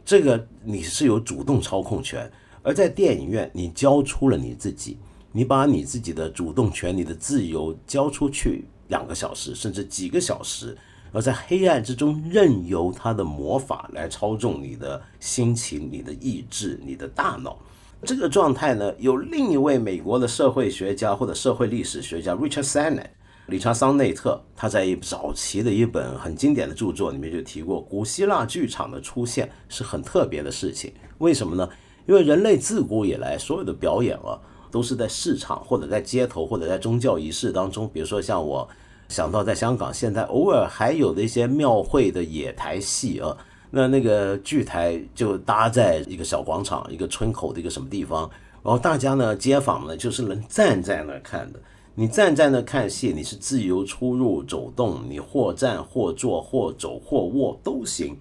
[0.05, 2.29] 这个你是有主动操控权，
[2.65, 4.99] 而在电影院，你交出了你自己，
[5.31, 10.77] 你把你自己的主动权、你的自由交出去两个小时，甚至几个小时，
[11.13, 17.57] 而在黑暗之中，任由他的魔法来操纵你的心情、你的意志、你的大脑。
[18.03, 23.11] 这个状态呢，有另一位美国的社会学家或者社会历史学家 Richard Sennett。
[23.51, 30.93] 理查桑内特他在一早期的一本很经典的著作里面就提过，古希腊剧场的出现是很特别的事情。
[31.19, 31.69] 为什么呢？
[32.07, 37.89] 因为人类自古以来所有的表演啊，都是在市场或者在街头或者在宗教仪式当中。
[37.93, 38.67] 比如说像我
[39.09, 43.37] 想到在香港现在偶尔还有的一些庙会的野台戏啊，
[43.71, 48.29] 那那个剧台就搭在一个小广场、一个村口的一个什么地方，
[48.63, 51.61] 然后大家呢街坊呢就是能站在那看的。
[52.01, 58.17] 你站在那看戏，你是自由出入走动，你或站或坐或走或卧都行。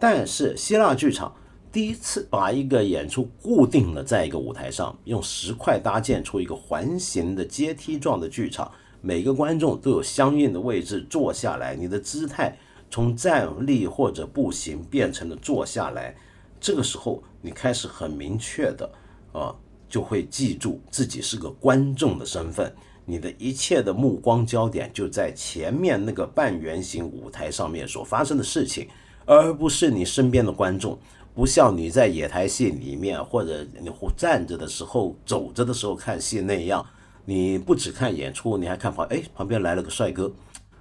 [0.00, 1.32] 但是希腊剧场
[1.70, 8.68] 第一次把一个演出固定了在一个舞台上，用石块搭建出一个环形的阶梯状的剧场，
[9.00, 12.58] 每个观众都有相应的位置坐下来，你的姿态
[12.90, 16.16] 从站立或者步行变成了坐下来。
[16.58, 18.90] 这个时候，你开始很明确的
[19.32, 19.54] 啊，
[19.88, 22.74] 就会记住自己是个观众的身份。
[23.04, 28.86] 你的一切的目光焦点就在前面那个半圆形舞台上面所发生的事情，
[29.26, 30.98] 而不是你身边的观众。
[31.32, 36.84] 不像你在野台戏里面，或者你站着的时候、走着的时候看戏那样，
[37.24, 40.30] 你不只看演出，你还看旁哎旁边来了个帅哥，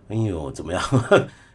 [0.08, 0.82] 哎呦怎么样？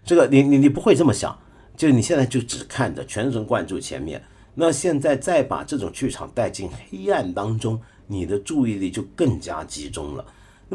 [0.04, 1.36] 这个你你你不会这么想，
[1.76, 4.22] 就你现在就只看着，全神贯注前面。
[4.54, 10.24] 那现在再把这种剧场带进黑暗当中，你的注意力就更加集中了。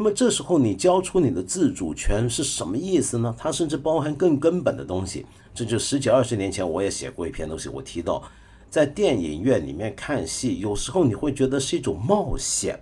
[0.00, 3.36] 那么这时候你交出你的自主权是什么意思呢？
[3.36, 5.26] 它甚至包含更根本的东西。
[5.52, 8.22] 这就十几二十年前我也写过一篇东西，我提到，
[8.70, 12.80] 在电影院里面看戏，有时候你会觉得是一种冒险，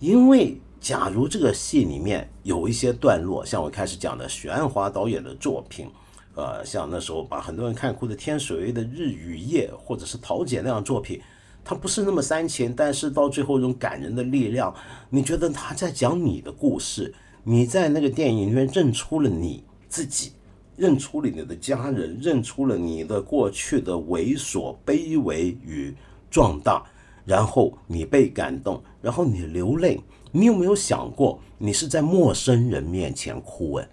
[0.00, 5.88] 因为假如这个戏里面有一些段落，像我开始讲的许鞍华导演的作品，
[6.34, 11.18] 呃，像那时候把很多人看哭的天水围的《日与夜》，或者是陶姐那样作品。
[11.68, 14.74] 他不是那么煽情，但是到最后一种感人的力量，
[15.10, 17.12] 你觉得他在讲你的故事？
[17.44, 20.32] 你在那个电影里面认出了你自己，
[20.78, 25.94] 认出了你的家人，认出了你的过去的猥琐、卑微与
[26.30, 26.82] 壮大，
[27.26, 30.00] 然后你被感动，然后你流泪。
[30.32, 33.74] 你有没有想过，你是在陌生人面前哭？
[33.74, 33.86] 哎，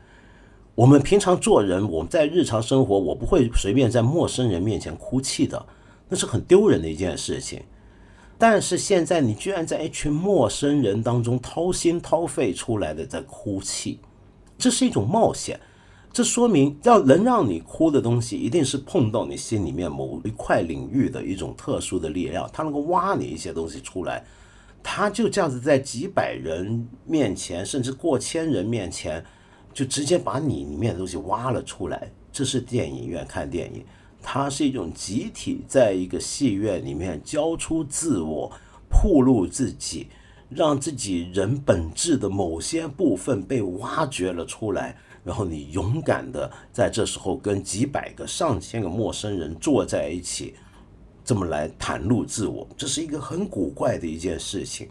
[0.75, 5.65] 我们平常做人，我们在日常生活，我不会随便在陌生人面前哭泣的，
[6.15, 7.61] 那是很丢人的一件事情。
[8.37, 13.99] 但是现在你居然在一群陌生人当中掏心掏肺出来的在哭泣，
[14.57, 15.59] 这是一种冒险。
[16.13, 24.23] 这说明要能让你哭的东西，一定是碰到你心里面某一块领域的一种特殊的力量，它能够挖你一些东西出来。
[24.81, 29.21] 他就这样子在几百人面前，甚至过千人面前，
[29.73, 32.09] 就直接把你里面的东西挖了出来。
[32.31, 33.83] 这是电影院看电影，
[34.27, 38.51] 它是一种集体在一个戏院里面交出自我、
[38.89, 40.07] 暴露自己，
[40.49, 44.97] 让自己人本质的某些部分被挖掘了出来。
[45.23, 50.55] 然后你勇敢的在这时候跟几百个、上千个陌生人坐在一起。
[51.23, 54.89] 这么来袒露自我，这是一个很古怪的一件事情。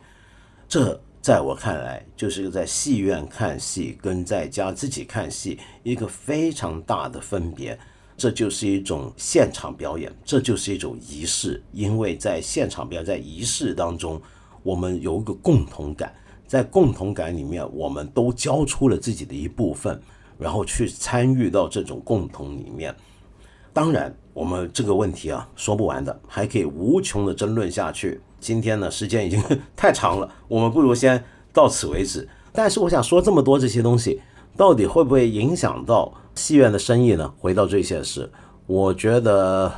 [0.68, 7.78] 这在我看来，就是在戏院看戏跟在家自己看戏一个非常大的分别。
[8.16, 11.62] 这就是一种现场表演，这就是一种仪式。
[11.72, 14.20] 因为在现场表演，在仪式当中，
[14.62, 16.14] 我们有一个共同感，
[16.46, 20.00] 在共同感里面，我们都交出了自己的一部分，
[20.38, 22.94] 然后去参与到这种共同里面。
[23.72, 28.20] 当然，我们这个问题啊说不完的，还可以无穷的争论下去。
[28.38, 29.42] 今天呢，时间已经
[29.74, 32.28] 太长了，我们不如先到此为止。
[32.52, 34.20] 但是我想说这么多这些东西，
[34.56, 37.32] 到底会不会影响到戏院的生意呢？
[37.38, 38.30] 回到最现实，
[38.66, 39.72] 我觉得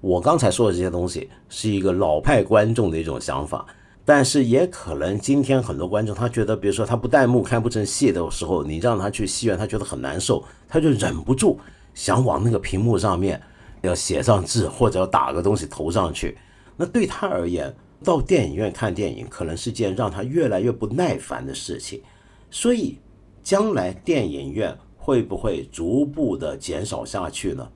[0.00, 3.66] 我刚才说的这些东西是一个老派观众的一种想法，
[4.04, 11.58] 但是也可能今天很多观众他觉得，比如说他不弹幕看不成戏的时候，你让他去戏院，他觉得很难受，他就忍不住。
[11.92, 13.40] 想往那个屏幕上面
[13.82, 16.38] 要写上字，或者要打个东西投上去，
[16.76, 22.00] 那对他而言，到电影院看电影可能是件让他越来越不耐烦的事情。
[22.48, 22.98] 所以，
[23.42, 27.68] 将来电影院会不会逐步的减少下去呢？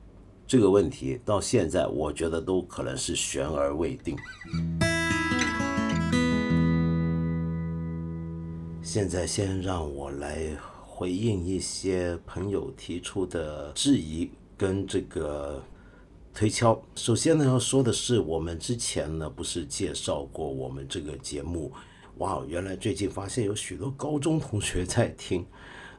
[0.46, 4.16] 这个问题到现在，我觉得都可能是悬而未定。
[8.82, 10.54] 现在先让我来。
[10.96, 15.60] 回应一些朋友提出的质疑跟这个
[16.32, 16.80] 推敲。
[16.94, 21.72] 首先呢，要说的是，我们之前呢不是介绍过我们这个节目？
[22.18, 25.44] 哇，原来最近发现有许多高中同学在听。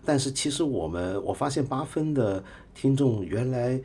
[0.06, 2.44] 但是其实我们，我发现八分的
[2.76, 3.82] 听众原来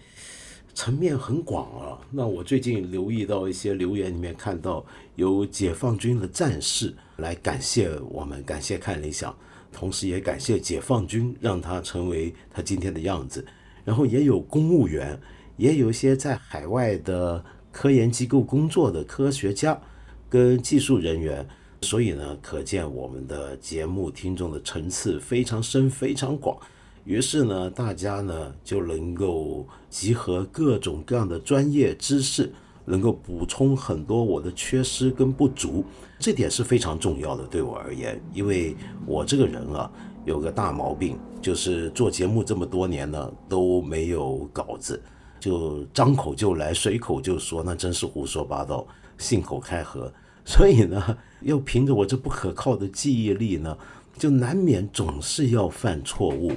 [0.74, 1.98] 层面很广啊。
[2.10, 4.84] 那我最近留意到一些留言里面，看到
[5.16, 9.34] 有解放军的战士来感谢我们，感谢看理想。
[9.72, 13.44] 同时也感谢解放军，让他成为他今天的样子。
[13.84, 15.18] 然后也有公务员，
[15.56, 17.42] 也有一些在海外的
[17.72, 19.80] 科研机构工作的科学家
[20.28, 21.48] 跟技术人员。
[21.82, 26.56] 所以呢，可见我们的节目听众的层次非常深、非常广。
[27.04, 32.52] 于是呢，大家呢就能够集合各种各样的专业知识。
[32.86, 35.84] 能够补充很多我的缺失跟不足，
[36.18, 38.74] 这点是非常重要的，对我而言，因为
[39.06, 39.88] 我这个人啊，
[40.24, 45.00] 有个大毛病，就是做节目这么多年呢都没有稿子，
[45.38, 48.84] 就张口就来，随口就说，那真是胡说八道，
[49.18, 50.12] 信口开河。
[50.46, 53.76] 所以呢，又凭着我这不可靠的记忆力呢，
[54.16, 56.52] 就难免总是要犯错误，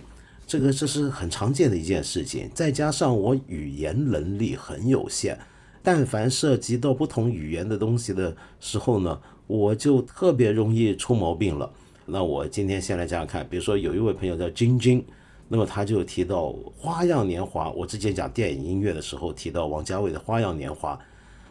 [0.48, 2.50] 这个这是很常见的一件事情。
[2.54, 5.38] 再加上我语言能力很有限。
[5.86, 11.70] 但凡涉及到不同语言的东西的时候呢，我就特别容易出毛病了。
[12.06, 15.04] 那我今天先来讲讲看，比如说有一位朋友叫晶晶，
[15.50, 16.46] 那么他就提到
[16.78, 20.96] 《花样年华》，我之前讲电影音乐的时候提到王家卫的《花样年华》，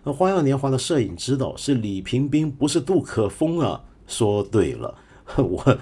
[0.05, 3.83] 那《花样年华》的摄影指导是李平冰，不是杜可风啊。
[4.07, 4.95] 说对了，
[5.39, 5.79] 我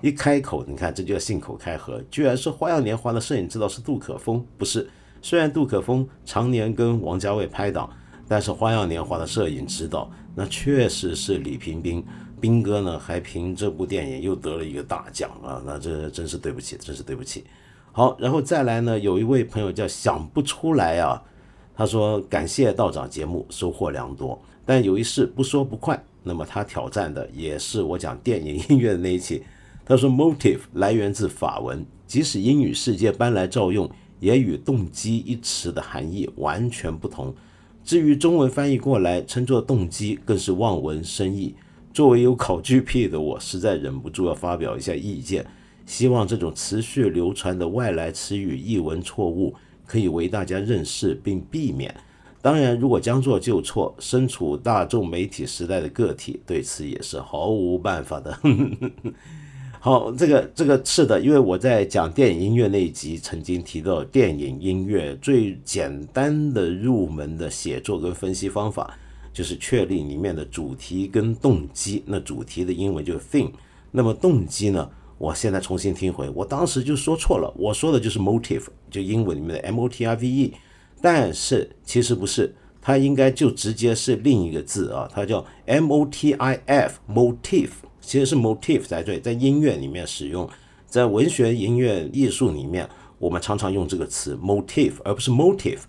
[0.00, 4.88] 一开口，你看这就叫信口开河，居然说《花样年华》的摄影指导是杜可风，不是。
[5.20, 7.90] 虽然杜可风常年跟王家卫拍档，
[8.26, 12.02] 但是《花样年华》的摄影指导那确实是李平冰，
[12.40, 15.60] 斌哥呢还凭这部电影又得了一个大奖啊！
[15.66, 17.44] 那这真是对不起，真是对不起。
[17.92, 21.22] 好，然后再来呢，有一位朋友叫想不出来啊，
[21.80, 25.98] 他说感谢道长节目收获良多，但有一事不说不快。
[26.22, 29.42] 那么他挑战的也是我讲电影音乐的那一期，
[29.86, 33.90] 他说 motive 来源自法文，即使英语世界搬来照用。
[34.18, 37.34] 也与动机一词的含义完全不同。
[37.82, 41.54] 至于中文翻译过来称作动机，更是望文生义。
[41.94, 45.46] 作为有考据癖的我，实在忍不住要发表一下意见。
[45.86, 49.54] 希望这种持续流传的外来词语译文错误
[49.90, 51.92] 可以为大家认识并避免。
[52.40, 58.38] 当然，如果将错就错，身处大众媒体时代的个体对此也是毫无办法的。
[59.82, 68.96] 好，这个这个是的，因为我在讲电影音乐那一集曾经提到，电影音乐最简单的入门的写作跟分析方法，
[69.32, 72.04] 就是确立里面的主题跟动机。
[72.06, 73.50] 那主题的英文就是 theme，
[73.90, 74.88] 那么动机呢？
[75.20, 80.54] 我现在重新听回，我当时就说错了，我说的就是 motive，就英文里面的 m o t i v e。
[81.02, 87.68] 但是其实不是，它应该就直接是另一个字啊，它叫 m o t i f，motif，
[88.00, 90.48] 其实是 motif 才对，在音乐里面使用，
[90.86, 95.80] 在文学、音乐、艺术里面，我们常常用这个词 motif，而不是 motive，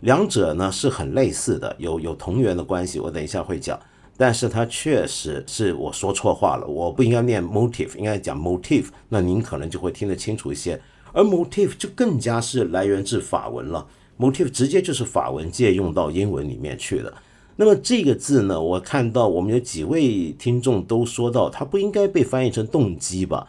[0.00, 3.80] 两者呢是很类似的，有有同源的关系，我等一下会讲，
[4.16, 10.80] 但是它确实是我说错话了，我不应该念 motive，应该讲 motif，那您可能就会听得清楚一些，
[11.12, 13.86] 而 motif 就更加是来源自法文了。
[14.18, 17.12] motif 直接就是法文借用到英文里面去的。
[17.56, 23.48] 那么这个字呢，我看到我们有几位听众都说到，它不应该被翻译成动机吧？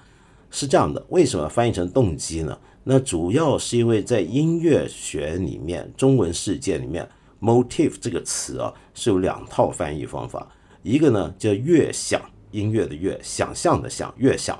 [0.51, 2.57] 是这样的，为什么翻译成动机呢？
[2.83, 7.07] 那主要是因为在音乐学里面，中文世界里面
[7.41, 10.47] ，motif 这个词啊是有两套翻译方法，
[10.85, 12.21] 一个呢叫乐想，
[12.51, 14.55] 音乐的乐，想象的想，乐想；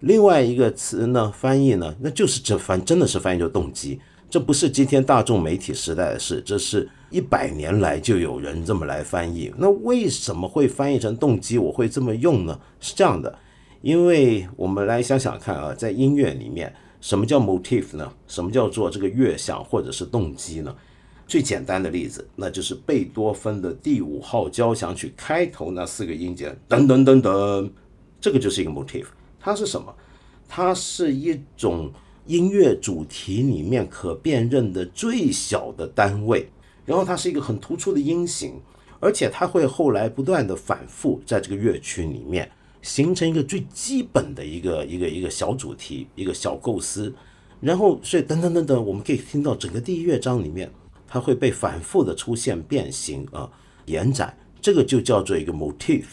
[0.00, 3.98] 另外一个词呢翻译呢，那就是这翻真的是翻译成动机。
[4.28, 9.50] 这不是今天大众媒体时代的事，这是一百年来就有人这么来翻译。
[9.56, 11.56] 那为什么会翻译成动机？
[11.56, 12.60] 我会这么用呢？
[12.78, 13.38] 是这样的，
[13.80, 16.70] 因为我们来想想看啊，在音乐里面，
[17.00, 18.12] 什么叫 motif 呢？
[18.26, 20.76] 什么叫做这个乐想或者是动机呢？
[21.30, 27.70] 最简单的例子，那就是贝多芬的第五号交响曲开头那四个音节，噔噔噔噔，
[28.20, 29.06] 这个就是一个 motif。
[29.38, 29.94] 它是什么？
[30.48, 31.90] 它是一种。
[32.26, 36.48] 音乐主题里面可辨认的最小的单位，
[36.84, 38.52] 然后它是一个很突出的音型，
[39.00, 42.48] 而且它会后来不断的反复在这个乐曲里面
[42.82, 47.12] 形成一个最基本的一个一个一个小主题，一个小构思，
[47.58, 50.70] 然后所以等等等等，我们可以听到整个第一乐章里面，
[51.10, 53.50] 它会被反复的出现变形啊
[53.86, 56.04] 延展，这个就叫做一个 motif。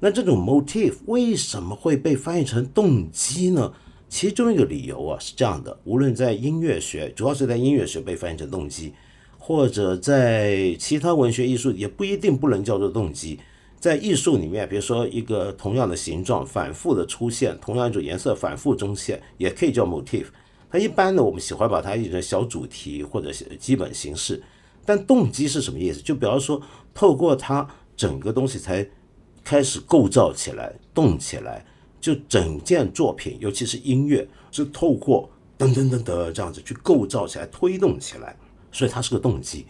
[0.00, 3.72] 那这种 motif 为什么会被翻译成动机呢？
[4.08, 8.94] 其中一个理由啊是这样的：无论在音乐学，主要是在音乐学被翻译成动机，
[9.38, 13.38] 或者在其他文学艺术，也不一定不能叫做动机。
[13.78, 20.24] 在艺术里面，比如说一个同样的形状反复的出现，同样一种颜色反复出现，也可以叫 motif。
[20.70, 24.42] 它一般呢，我们喜欢把它译成小主题或者基本形式。
[24.84, 26.00] 但动机是什么意思？
[26.00, 26.60] 就比方说，
[26.94, 28.88] 透过它整个东西才
[29.42, 31.64] 开始构造起来、动起来。
[31.98, 38.36] 就整件作品，尤其是音乐，是透过噔噔噔噔这样子去构造起来、推动起来，
[38.70, 39.66] 所以它是个动机。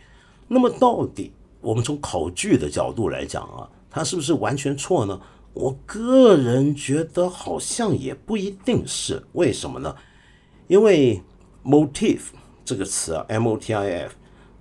[0.46, 1.32] 那么，到底
[1.62, 5.18] 我们从考据的角度来讲啊，它是不是完全错呢？
[5.54, 9.24] 我个人觉得好像也不一定是。
[9.32, 9.96] 为什么呢？
[10.68, 11.22] 因为
[11.64, 12.20] motif
[12.64, 14.12] 这个词啊，m o t i f，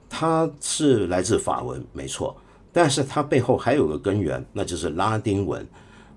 [0.10, 2.36] 它是来自法文，没错，
[2.72, 5.68] 但是它背后还有个根源，那就是拉丁文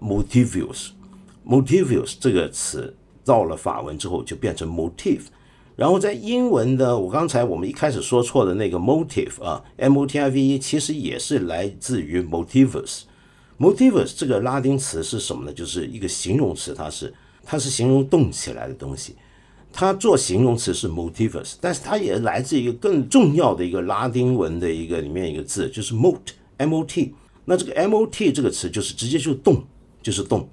[0.00, 0.90] motivus。
[1.46, 5.22] motivus 这个词到了法文之后就变成 motif，
[5.74, 13.04] 然后在英文的我刚才我们一开始说错的那个 “motif” 啊，m o t i v e 其实也是来自于 motivus。
[13.58, 15.52] motivus 这个拉丁词是什么呢？
[15.52, 19.16] 就是一个形容词，它是它是形容动起来的东西。
[19.80, 27.14] 它做形容词是 motivus，但是它也来自一个更重要的一个拉丁文的一个里面一个字，就是 mot，m o t。
[27.44, 29.62] 那这个 m o t 这个词就是直接就动，
[30.02, 30.48] 就是动。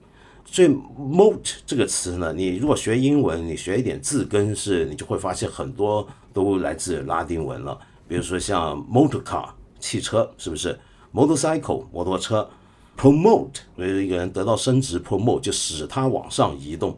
[0.46, 7.76] 所以 “mot” 这个词呢，你如果学英文，你学一点字根是，你就会发现很多都来自拉丁文了。
[8.08, 9.50] 比如说像 “motor car”
[9.80, 10.80] 汽车，是不是
[11.12, 12.48] ？“motorcycle” 摩托车
[12.96, 16.96] ，“promote” 有一个人得到升职，“promote” 就使他往上移动。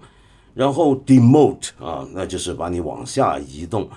[0.58, 3.88] 然后 “demote” 啊，那就是把你往下移动。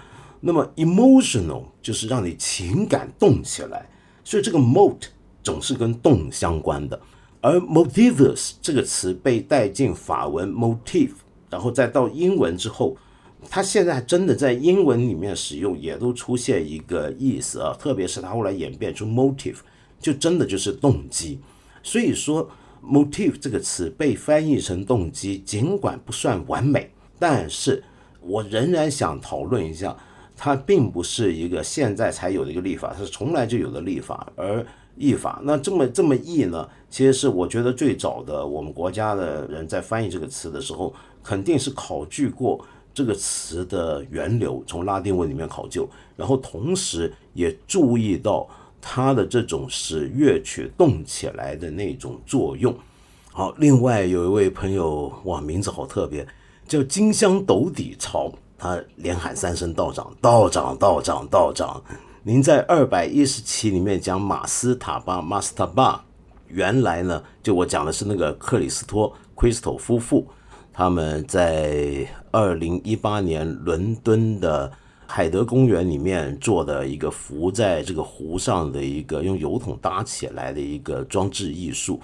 [0.41, 3.89] 那么 “emotional” 就是让你情感动起来。
[4.23, 4.99] 所以这个 “mot”
[5.43, 7.01] 总是跟动相关的。
[7.41, 11.13] 而 motivus 这个词被带进法文 motif，
[11.49, 12.95] 然后再到英文之后，
[13.49, 19.57] 它现在真的在英文里面使用，也都出现一个意思啊，特别是它后来演变出 motive，
[19.99, 21.41] 就真的就是动机。
[21.83, 22.47] 所以说
[22.83, 27.83] motif 这个词被翻译成动机，尽管不算完美，但是
[28.21, 29.97] 我仍然想讨论一下，
[30.37, 34.67] 它并不是一个现在才有的一个立法，它是从来就有的立法，而。
[34.97, 36.69] 译法那这么这么译呢？
[36.91, 42.63] 其实是我觉得最早的我们国家的人在翻译这个词的时候，肯定是考据过
[42.93, 48.47] 这个词的源流，从拉丁文里面考究，然后同时也注意到
[48.81, 52.75] 它的这种使乐曲动起来的那种作用。
[53.33, 56.27] 好，另外有一位朋友，哇，名字好特别，
[56.67, 61.83] 叫金香斗底朝，他连喊三声道长，道长，道长，道长。
[62.23, 66.05] 您在二百一十期里面讲马斯塔巴，马斯塔巴，
[66.49, 70.27] 原来呢，就我讲的是那个克里斯托 （Crystal） 夫妇，
[70.73, 74.71] 他们在二零一八年伦敦的
[75.13, 82.01] 海德公园里面做的一个浮在这个湖上的一个用油桶搭起来的一个装置艺术。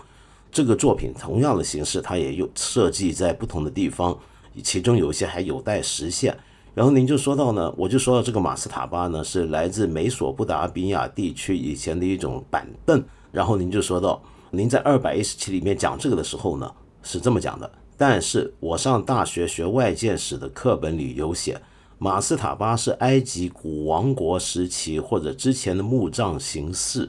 [0.50, 4.18] 这个作品同样的形式，它也有设计在不同的地方，
[4.60, 6.36] 其中有一些还有待实现。
[6.74, 13.00] 然后您就说到呢，我就说到这个马斯塔巴呢，是来自美索不达米亚地区以前的一种板凳。
[13.30, 16.68] 然后您就说到，您在二百一十期里面讲这个的时候呢，
[17.04, 17.70] 是这么讲的。
[17.96, 21.62] 但是我上大学学外建史的课本里有写，
[21.98, 27.08] 马斯塔巴是埃及古王国时期或者之前的墓葬形式。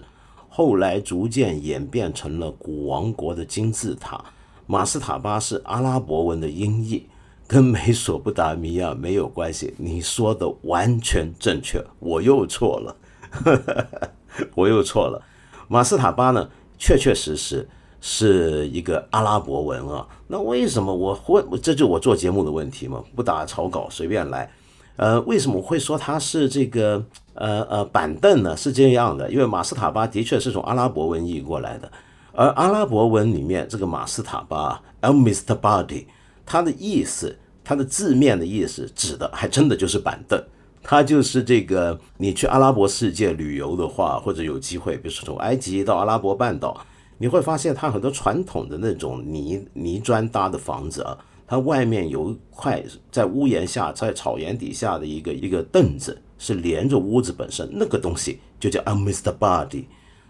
[0.49, 4.23] 后来逐渐演变成了古王国的金字塔，
[4.65, 7.07] 马斯塔巴是阿拉伯文的音译，
[7.45, 9.75] 跟美索不达米亚没有关系。
[9.77, 12.95] 你说的完全正确，我又错了，
[14.55, 15.21] 我又错了。
[15.67, 17.69] 马斯塔巴呢，确确实实
[18.01, 20.07] 是一个阿拉伯文啊。
[20.27, 21.43] 那为什么我会？
[21.61, 24.49] 这就我做节目的问题嘛，不打草稿，随便来。
[24.97, 27.05] 呃，为什么会说它是这个？
[27.39, 31.91] 呃呃，板凳呢是这样的，因为马斯塔巴的确是从阿拉伯文译过来的，
[32.33, 35.55] 而阿拉伯文里面这个马斯塔巴 （El Mr.
[35.55, 36.05] Body）
[36.47, 40.43] 它的意思，它的字面的意思指的还真的就是板凳，
[40.81, 46.75] 它就是这个你去阿拉伯世界旅游的话，或者有机会，比如说从埃及到阿拉伯半岛，
[47.19, 51.15] 你会发现它很多传统的那种泥泥砖搭的房子啊，
[51.47, 56.21] 它外面有一块在屋檐下，在草原底下的一个一个凳子。
[56.39, 59.35] 是连着屋子本身那个东西就叫 a Mr.
[59.35, 59.85] Body，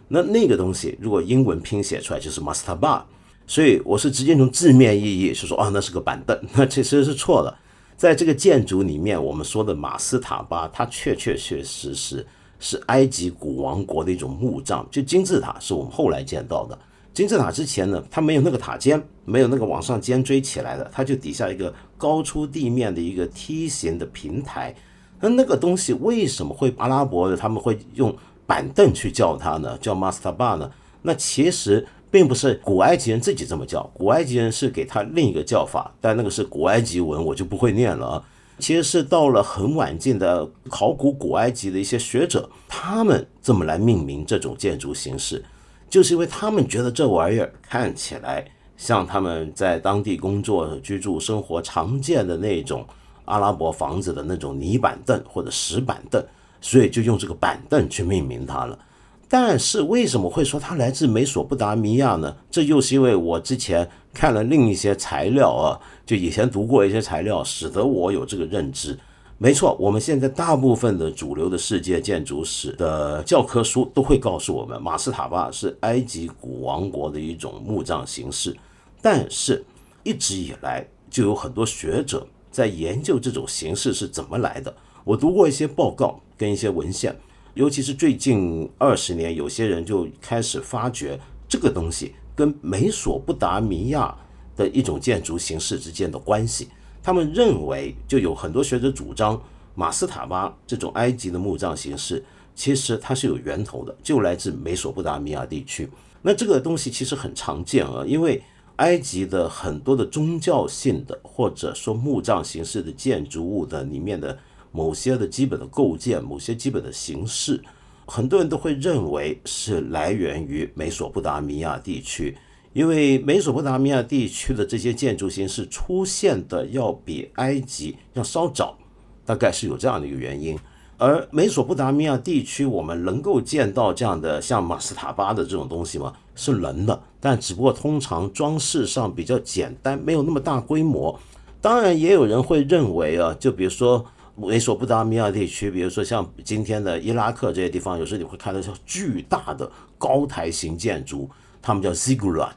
[0.08, 3.02] 那那个东西如果英文拼写出来就是 Master Bar，
[3.46, 7.60] 所以我是直接从字面意义是说啊那是个板凳，那其实是错了。
[7.98, 12.26] 在这个建筑里面，我们说的马斯塔巴，它确确确实实
[12.58, 16.80] 是埃及古王国的一种墓葬，就金字塔是我们后来见到的。
[17.18, 24.72] 金字塔之前呢，它没有那个塔尖，没有那个往上尖锥起来的，它就底下一个高出地面的一个梯形的平台。
[25.20, 28.16] 那那个东西为什么会阿拉伯的他们会用
[28.46, 29.76] 板凳去叫它呢？
[29.82, 30.70] 叫 master bar 呢？
[31.02, 38.24] 那其实并不是古埃及人自己这么叫，古埃及人是给他另一个叫法，但那个是古埃及文，我就不会念了。
[38.60, 45.44] 其实是到了很晚近的考古古埃及的一些学者，他们这么来命名这种建筑形式，
[45.90, 52.86] 就是因为他们觉得这玩意儿看起来像他们在当地工作、居住、生活常见的那种。
[53.28, 56.24] 阿拉伯房子的那种泥板凳或者石板凳，
[56.62, 58.80] 所以就用这个板凳去命名它了。
[59.28, 62.34] 但是为什么会说它来自美索不达米亚呢？
[62.50, 68.98] 这又是因为我之前看了另一些材料啊，就以前读过一些材料，使得我有这个认知。
[69.40, 78.58] 没错，我们现在大部分的主流的世界建筑史的教科书都会告诉我们，马斯塔巴是埃及古王国的一种墓葬形式。
[79.00, 79.64] 但是，
[80.04, 82.26] 一直以来就有很多学者。
[82.50, 84.76] 在研究这种形式是怎么来的？
[85.04, 87.16] 我读过一些报告跟一些文献，
[87.54, 94.18] 尤其是最近二十年，有些人就开始发掘这个东西跟美索不达米亚
[94.56, 96.70] 的一种建筑形式之间的关系。
[97.08, 99.42] 他们认为，就有很多学者主张，
[99.76, 102.22] 马斯塔巴这种埃及的墓葬形式，
[102.54, 105.90] 其实它是有源头的，就来自美索不达米亚地区。
[106.22, 108.44] 那这个东西其实很常见啊，因为。
[108.76, 114.38] 埃及的很多的宗教性的或者说墓葬形式的建筑物的里面的
[114.72, 117.60] 某些的基本的构建，某些基本的形式，
[118.06, 122.38] 很多人都会认为是来源于美索不达米亚地区，
[122.78, 128.78] 因为美索不达米亚地区的这些建筑形式出现的要比埃及要稍早，
[129.26, 130.56] 大概是有这样的一个原因。
[131.00, 136.14] 而美索不达米亚地区，我们能够见到这样的像马斯塔巴的这种东西吗？
[136.36, 141.20] 是能的，但只不过通常装饰上比较简单，没有那么大规模。
[141.60, 144.06] 当然，也有人会认为啊，就比如说
[144.36, 149.68] 美索不达米亚地区，比如说像今天的伊拉克这些地方，有时候你会看到像巨大的
[149.98, 151.28] 高台型建筑，
[151.68, 152.54] 他们叫 ziggurat。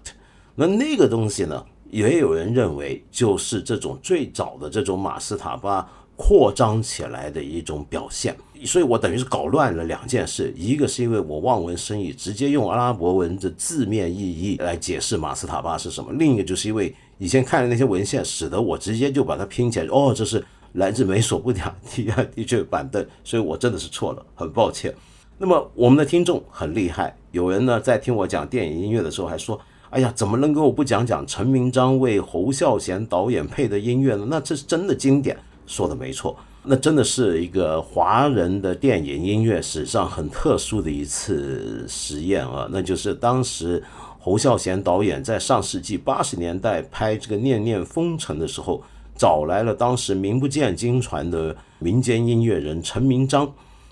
[0.55, 5.89] 那那个东西呢，也有人认为就是这种最早的这种马斯塔巴。
[6.23, 8.37] 扩张起来的一种表现，
[8.67, 10.53] 所以我等于是搞乱了两件事。
[10.55, 19.87] 一个是因为我望文生义，直接用阿拉伯文的字面意义来解释马斯塔巴是什么；另一个就是因为以前看的那些文献，使得我直接就把它拼起来。
[19.87, 20.45] 哦，这是
[20.75, 24.95] 来自美索不达米亚地区板凳，所以我真的是错了，很抱歉。
[25.43, 34.27] 那么我们的听众很厉害，有人呢在听我讲电影音乐的时候还说：“哎呀，怎么能够不讲讲陈明章为侯孝贤导演配的音乐呢？
[34.29, 35.35] 那这是真的经典。”
[35.67, 42.69] 说的没错，那真的是一个华人的电影音乐史上很特殊的一次实验啊！
[42.71, 43.83] 那就是当时
[44.19, 48.83] 侯孝贤导演在上世纪八十年代拍这个《念念风尘》的时候，
[49.17, 53.51] 找来了当时名不见经传的民间音乐人陈明章。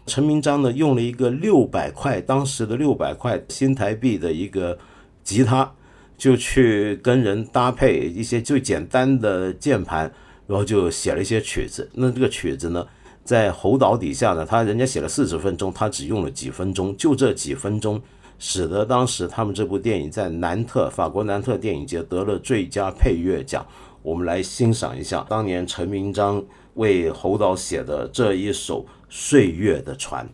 [0.08, 4.76] 陈明章呢，用了一个六百块当时的六百块新台币的一个
[5.22, 5.72] 吉他，
[6.16, 10.12] 就去跟人搭配一些最简单的键盘。
[10.48, 12.86] 然后就写了一些曲子，那这个曲子呢，
[13.22, 18.00] 在侯导底下呢，他人家写了四十分钟，他只用了几分钟，就这几分钟，
[18.38, 23.62] 使得当时他们这部电影在南特法国南特电影节得了最佳配乐奖。
[24.00, 26.42] 我们来欣赏一下当年陈明章
[26.72, 30.26] 为侯导写的这一首《岁月的船》。